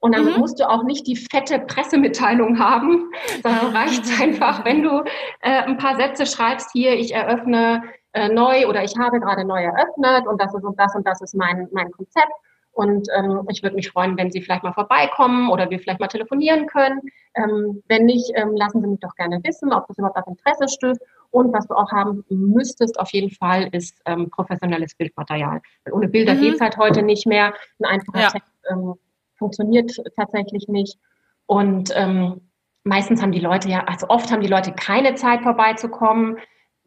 [0.00, 0.40] Und dann mhm.
[0.40, 3.12] musst du auch nicht die fette Pressemitteilung haben,
[3.44, 5.04] sondern reicht einfach, wenn du
[5.40, 7.84] äh, ein paar Sätze schreibst, hier, ich eröffne
[8.14, 11.20] äh, neu oder ich habe gerade neu eröffnet und das ist und das und das
[11.20, 12.32] ist mein, mein Konzept.
[12.72, 16.08] Und ähm, ich würde mich freuen, wenn Sie vielleicht mal vorbeikommen oder wir vielleicht mal
[16.08, 17.00] telefonieren können.
[17.34, 20.68] Ähm, wenn nicht, ähm, lassen Sie mich doch gerne wissen, ob das überhaupt auf Interesse
[20.68, 21.00] stößt.
[21.30, 25.60] Und was du auch haben müsstest, auf jeden Fall, ist ähm, professionelles Bildmaterial.
[25.84, 26.40] Weil ohne Bilder mhm.
[26.40, 27.54] geht's halt heute nicht mehr.
[27.80, 28.30] Ein einfacher ja.
[28.30, 28.94] Text ähm,
[29.36, 30.98] funktioniert tatsächlich nicht.
[31.46, 32.40] Und ähm,
[32.82, 36.38] meistens haben die Leute ja, also oft haben die Leute keine Zeit vorbeizukommen.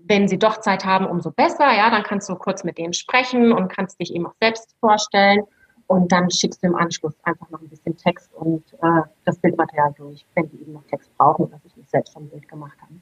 [0.08, 1.74] Wenn sie doch Zeit haben, umso besser.
[1.74, 5.44] Ja, dann kannst du kurz mit denen sprechen und kannst dich eben auch selbst vorstellen.
[5.88, 9.94] Und dann schickst du im Anschluss einfach noch ein bisschen Text und äh, das Bildmaterial
[9.98, 12.78] durch, wenn die eben noch Text brauchen oder sich nicht selbst schon ein Bild gemacht
[12.82, 13.02] haben.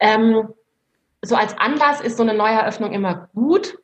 [0.00, 0.48] Ähm,
[1.22, 3.78] so als Anlass ist so eine Neueröffnung immer gut,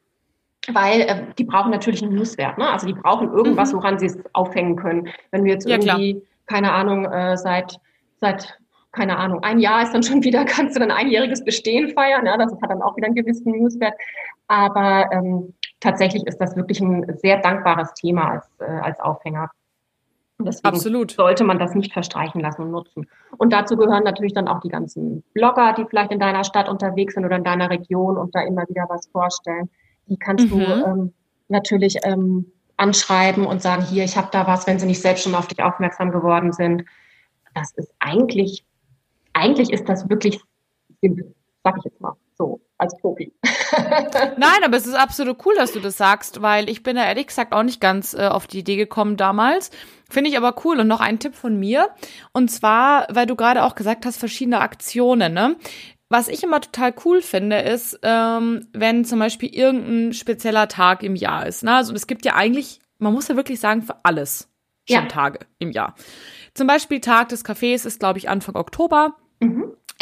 [0.72, 2.58] weil äh, die brauchen natürlich einen Newswert.
[2.58, 2.68] Ne?
[2.68, 3.76] Also die brauchen irgendwas, mhm.
[3.76, 5.08] woran sie es aufhängen können.
[5.30, 6.24] Wenn wir jetzt ja, irgendwie, klar.
[6.46, 7.78] keine Ahnung, äh, seit,
[8.16, 8.59] seit
[8.92, 12.26] keine Ahnung, ein Jahr ist dann schon wieder, kannst du dann einjähriges Bestehen feiern.
[12.26, 13.94] Ja, das hat dann auch wieder einen gewissen Newswert.
[14.48, 19.50] Aber ähm, tatsächlich ist das wirklich ein sehr dankbares Thema als, äh, als Aufhänger.
[20.44, 21.12] Deswegen Absolut.
[21.12, 23.06] sollte man das nicht verstreichen lassen und nutzen.
[23.36, 27.14] Und dazu gehören natürlich dann auch die ganzen Blogger, die vielleicht in deiner Stadt unterwegs
[27.14, 29.68] sind oder in deiner Region und da immer wieder was vorstellen.
[30.06, 30.58] Die kannst mhm.
[30.58, 31.12] du ähm,
[31.48, 35.34] natürlich ähm, anschreiben und sagen, hier, ich habe da was, wenn sie nicht selbst schon
[35.34, 36.84] auf dich aufmerksam geworden sind.
[37.54, 38.64] Das ist eigentlich,
[39.40, 40.40] eigentlich ist das wirklich
[41.00, 41.34] simpel,
[41.64, 43.32] sag ich jetzt mal so als Profi.
[44.36, 47.26] Nein, aber es ist absolut cool, dass du das sagst, weil ich bin da ehrlich
[47.26, 49.70] gesagt auch nicht ganz äh, auf die Idee gekommen damals.
[50.08, 50.80] Finde ich aber cool.
[50.80, 51.90] Und noch ein Tipp von mir.
[52.32, 55.56] Und zwar, weil du gerade auch gesagt hast, verschiedene Aktionen, ne?
[56.08, 61.14] Was ich immer total cool finde, ist, ähm, wenn zum Beispiel irgendein spezieller Tag im
[61.14, 61.62] Jahr ist.
[61.62, 61.72] Ne?
[61.72, 64.48] Also es gibt ja eigentlich, man muss ja wirklich sagen, für alles
[64.88, 65.06] schon ja.
[65.06, 65.94] Tage im Jahr.
[66.54, 69.14] Zum Beispiel Tag des Cafés ist, glaube ich, Anfang Oktober.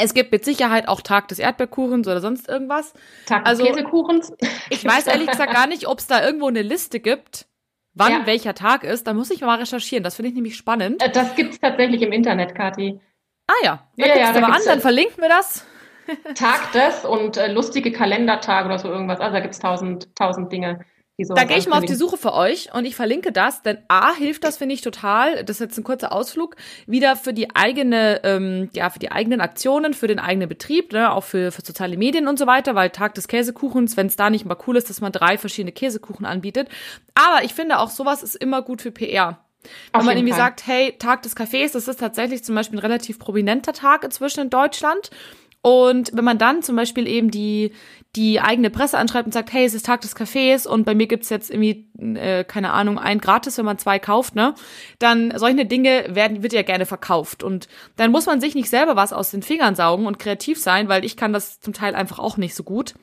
[0.01, 2.95] Es gibt mit Sicherheit auch Tag des Erdbeerkuchens oder sonst irgendwas.
[3.27, 4.33] Tag des also, Käsekuchens.
[4.71, 7.47] Ich weiß ehrlich gesagt gar nicht, ob es da irgendwo eine Liste gibt,
[7.95, 8.27] wann ja.
[8.27, 9.09] welcher Tag ist.
[9.09, 10.05] Da muss ich mal recherchieren.
[10.05, 11.03] Das finde ich nämlich spannend.
[11.03, 13.01] Äh, das gibt es tatsächlich im Internet, Kathi.
[13.49, 15.67] Ah ja, da ja, ja, da mal an, dann verlinken wir das.
[16.35, 19.21] Tag des und äh, lustige Kalendertage oder so irgendwas.
[19.21, 20.85] Also da gibt es tausend, tausend Dinge.
[21.19, 24.15] Da gehe ich mal auf die Suche für euch und ich verlinke das, denn A
[24.15, 26.55] hilft das, finde ich, total, das ist jetzt ein kurzer Ausflug,
[26.87, 31.13] wieder für die eigene, ähm, ja, für die eigenen Aktionen, für den eigenen Betrieb, ne,
[31.13, 34.31] auch für, für soziale Medien und so weiter, weil Tag des Käsekuchens, wenn es da
[34.31, 36.69] nicht mal cool ist, dass man drei verschiedene Käsekuchen anbietet.
[37.15, 39.41] Aber ich finde auch, sowas ist immer gut für PR.
[39.93, 40.41] Wenn man irgendwie Fall.
[40.41, 44.43] sagt, hey, Tag des Cafés, das ist tatsächlich zum Beispiel ein relativ prominenter Tag inzwischen
[44.43, 45.11] in Deutschland.
[45.63, 47.73] Und wenn man dann zum Beispiel eben die,
[48.17, 51.07] die eigene Presse anschreibt und sagt, hey, es ist Tag des Cafés und bei mir
[51.07, 54.55] gibt's jetzt irgendwie, äh, keine Ahnung, ein gratis, wenn man zwei kauft, ne?
[54.99, 57.43] Dann solche Dinge werden, wird ja gerne verkauft.
[57.43, 60.89] Und dann muss man sich nicht selber was aus den Fingern saugen und kreativ sein,
[60.89, 62.95] weil ich kann das zum Teil einfach auch nicht so gut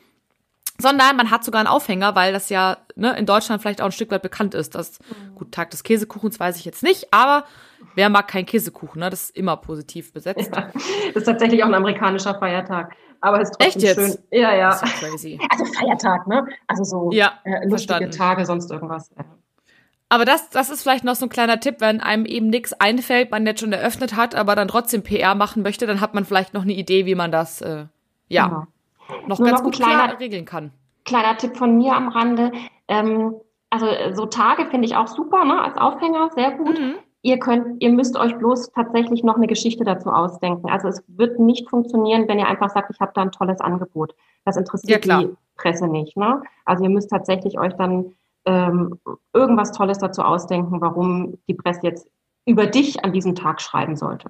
[0.77, 3.91] sondern man hat sogar einen Aufhänger, weil das ja ne, in Deutschland vielleicht auch ein
[3.91, 4.75] Stück weit bekannt ist.
[4.75, 5.35] Das mhm.
[5.35, 7.45] gut Tag des Käsekuchens weiß ich jetzt nicht, aber
[7.95, 8.99] wer mag keinen Käsekuchen?
[8.99, 9.09] Ne?
[9.09, 10.51] Das ist immer positiv besetzt.
[10.55, 14.17] Ja, das ist tatsächlich auch ein amerikanischer Feiertag, aber es ist trotzdem Echt jetzt?
[14.31, 14.39] schön.
[14.39, 14.69] Ja, ja.
[14.69, 16.47] Also Feiertag, ne?
[16.67, 18.11] Also so ja, äh, lustige verstanden.
[18.11, 19.11] Tage, sonst irgendwas.
[20.09, 23.31] Aber das, das ist vielleicht noch so ein kleiner Tipp, wenn einem eben nichts einfällt,
[23.31, 26.53] man jetzt schon eröffnet hat, aber dann trotzdem PR machen möchte, dann hat man vielleicht
[26.53, 27.85] noch eine Idee, wie man das äh,
[28.27, 28.47] ja.
[28.47, 28.67] Genau
[29.27, 30.71] noch Nur ganz noch gut kleiner, klar regeln kann.
[31.03, 32.51] Kleiner Tipp von mir am Rande.
[32.87, 33.35] Ähm,
[33.69, 36.79] also so Tage finde ich auch super, ne, als Aufhänger, sehr gut.
[36.79, 36.95] Mhm.
[37.25, 40.69] Ihr könnt, ihr müsst euch bloß tatsächlich noch eine Geschichte dazu ausdenken.
[40.69, 44.13] Also es wird nicht funktionieren, wenn ihr einfach sagt, ich habe da ein tolles Angebot.
[44.45, 46.15] Das interessiert ja, die Presse nicht.
[46.15, 46.43] Ne?
[46.65, 48.13] Also ihr müsst tatsächlich euch dann
[48.45, 48.99] ähm,
[49.33, 52.07] irgendwas Tolles dazu ausdenken, warum die Presse jetzt
[52.45, 54.29] über dich an diesem Tag schreiben sollte.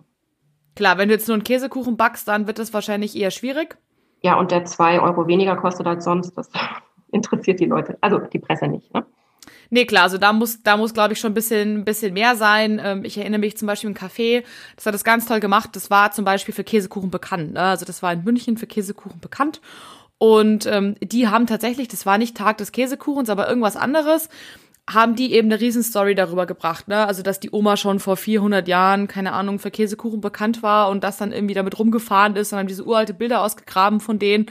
[0.77, 3.77] Klar, wenn du jetzt nur einen Käsekuchen backst, dann wird das wahrscheinlich eher schwierig.
[4.21, 6.31] Ja, und der zwei Euro weniger kostet als sonst.
[6.37, 6.49] Das
[7.11, 8.93] interessiert die Leute, also die Presse nicht.
[8.93, 9.05] Ne?
[9.75, 12.79] Nee, klar, also da muss, da muss, glaube ich, schon ein bisschen, bisschen mehr sein.
[12.81, 14.45] Ähm, ich erinnere mich zum Beispiel im Café,
[14.77, 15.71] das hat das ganz toll gemacht.
[15.73, 17.55] Das war zum Beispiel für Käsekuchen bekannt.
[17.55, 17.59] Ne?
[17.59, 19.59] Also das war in München für Käsekuchen bekannt.
[20.17, 24.29] Und ähm, die haben tatsächlich, das war nicht Tag des Käsekuchens, aber irgendwas anderes,
[24.89, 27.05] haben die eben eine Riesenstory darüber gebracht, ne?
[27.05, 31.03] Also, dass die Oma schon vor 400 Jahren, keine Ahnung, für Käsekuchen bekannt war und
[31.03, 34.45] das dann irgendwie damit rumgefahren ist und haben diese uralte Bilder ausgegraben von denen.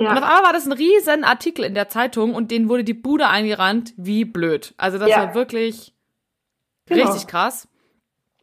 [0.00, 0.12] Ja.
[0.12, 2.94] Und auf einmal war das ein riesen Artikel in der Zeitung und denen wurde die
[2.94, 4.72] Bude eingerannt, wie blöd.
[4.78, 5.18] Also, das ja.
[5.18, 5.92] war wirklich
[6.86, 7.04] genau.
[7.04, 7.68] richtig krass.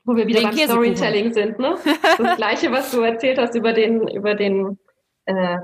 [0.05, 1.75] Wo wir wieder beim Storytelling sind, ne?
[2.17, 4.77] Das Gleiche, was du erzählt hast über den, über den
[5.25, 5.57] äh,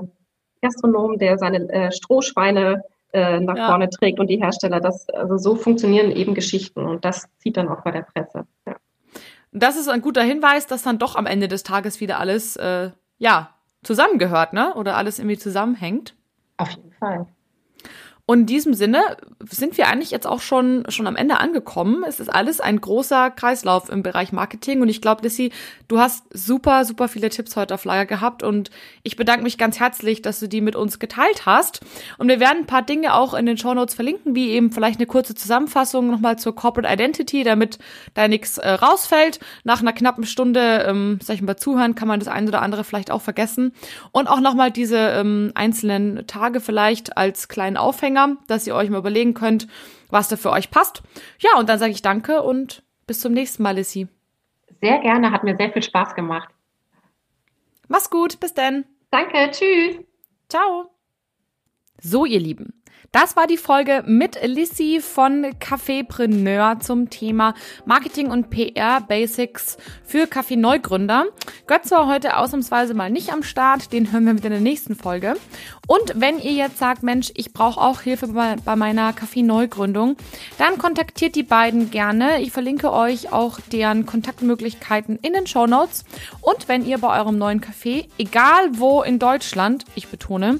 [0.60, 2.82] Gastronom, der seine äh, Strohschweine
[3.12, 3.68] äh, nach ja.
[3.68, 4.80] vorne trägt und die Hersteller.
[4.80, 8.46] Das, also so funktionieren eben Geschichten und das zieht dann auch bei der Presse.
[8.66, 8.76] Ja.
[9.52, 12.90] Das ist ein guter Hinweis, dass dann doch am Ende des Tages wieder alles äh,
[13.18, 13.53] ja
[13.84, 14.74] zusammengehört, ne?
[14.74, 16.14] Oder alles irgendwie zusammenhängt.
[16.56, 17.26] Auf jeden Fall.
[18.26, 19.02] Und in diesem Sinne
[19.50, 22.04] sind wir eigentlich jetzt auch schon, schon am Ende angekommen.
[22.08, 24.80] Es ist alles ein großer Kreislauf im Bereich Marketing.
[24.80, 25.52] Und ich glaube, Lissy,
[25.88, 28.42] du hast super, super viele Tipps heute auf Lager gehabt.
[28.42, 28.70] Und
[29.02, 31.80] ich bedanke mich ganz herzlich, dass du die mit uns geteilt hast.
[32.16, 35.00] Und wir werden ein paar Dinge auch in den Show Notes verlinken, wie eben vielleicht
[35.00, 37.78] eine kurze Zusammenfassung nochmal zur Corporate Identity, damit
[38.14, 39.38] da nichts äh, rausfällt.
[39.64, 42.84] Nach einer knappen Stunde, ähm, sag ich mal, zuhören, kann man das ein oder andere
[42.84, 43.74] vielleicht auch vergessen.
[44.12, 48.90] Und auch nochmal diese ähm, einzelnen Tage vielleicht als kleinen Aufhänger Aufhänger, dass ihr euch
[48.90, 49.68] mal überlegen könnt,
[50.10, 51.02] was da für euch passt.
[51.38, 54.08] Ja, und dann sage ich danke und bis zum nächsten Mal, Lissy.
[54.80, 56.48] Sehr gerne, hat mir sehr viel Spaß gemacht.
[57.88, 58.84] Mach's gut, bis dann.
[59.10, 59.98] Danke, tschüss.
[60.48, 60.90] Ciao.
[62.00, 62.82] So, ihr Lieben.
[63.14, 67.54] Das war die Folge mit Lissy von Cafépreneur zum Thema
[67.84, 71.26] Marketing und PR Basics für Kaffee Neugründer.
[71.68, 74.96] Götz war heute ausnahmsweise mal nicht am Start, den hören wir wieder in der nächsten
[74.96, 75.36] Folge.
[75.86, 80.16] Und wenn ihr jetzt sagt, Mensch, ich brauche auch Hilfe bei, meiner Kaffee-Neugründung,
[80.58, 82.40] dann kontaktiert die beiden gerne.
[82.40, 86.04] Ich verlinke euch auch deren Kontaktmöglichkeiten in den Show Notes.
[86.40, 90.58] Und wenn ihr bei eurem neuen Café, egal wo in Deutschland, ich betone,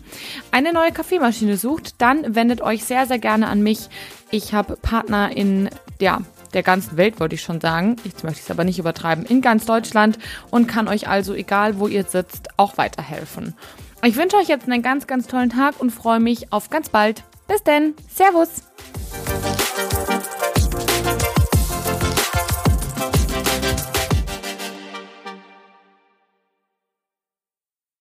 [0.51, 3.89] eine neue Kaffeemaschine sucht, dann wendet euch sehr, sehr gerne an mich.
[4.31, 6.21] Ich habe Partner in, ja,
[6.53, 7.97] der ganzen Welt, wollte ich schon sagen.
[8.05, 9.25] Jetzt möchte ich es aber nicht übertreiben.
[9.25, 10.19] In ganz Deutschland
[10.51, 13.55] und kann euch also, egal wo ihr sitzt, auch weiterhelfen.
[14.05, 17.25] Ich wünsche euch jetzt einen ganz, ganz tollen Tag und freue mich auf ganz bald.
[17.49, 17.95] Bis denn.
[18.15, 18.63] Servus.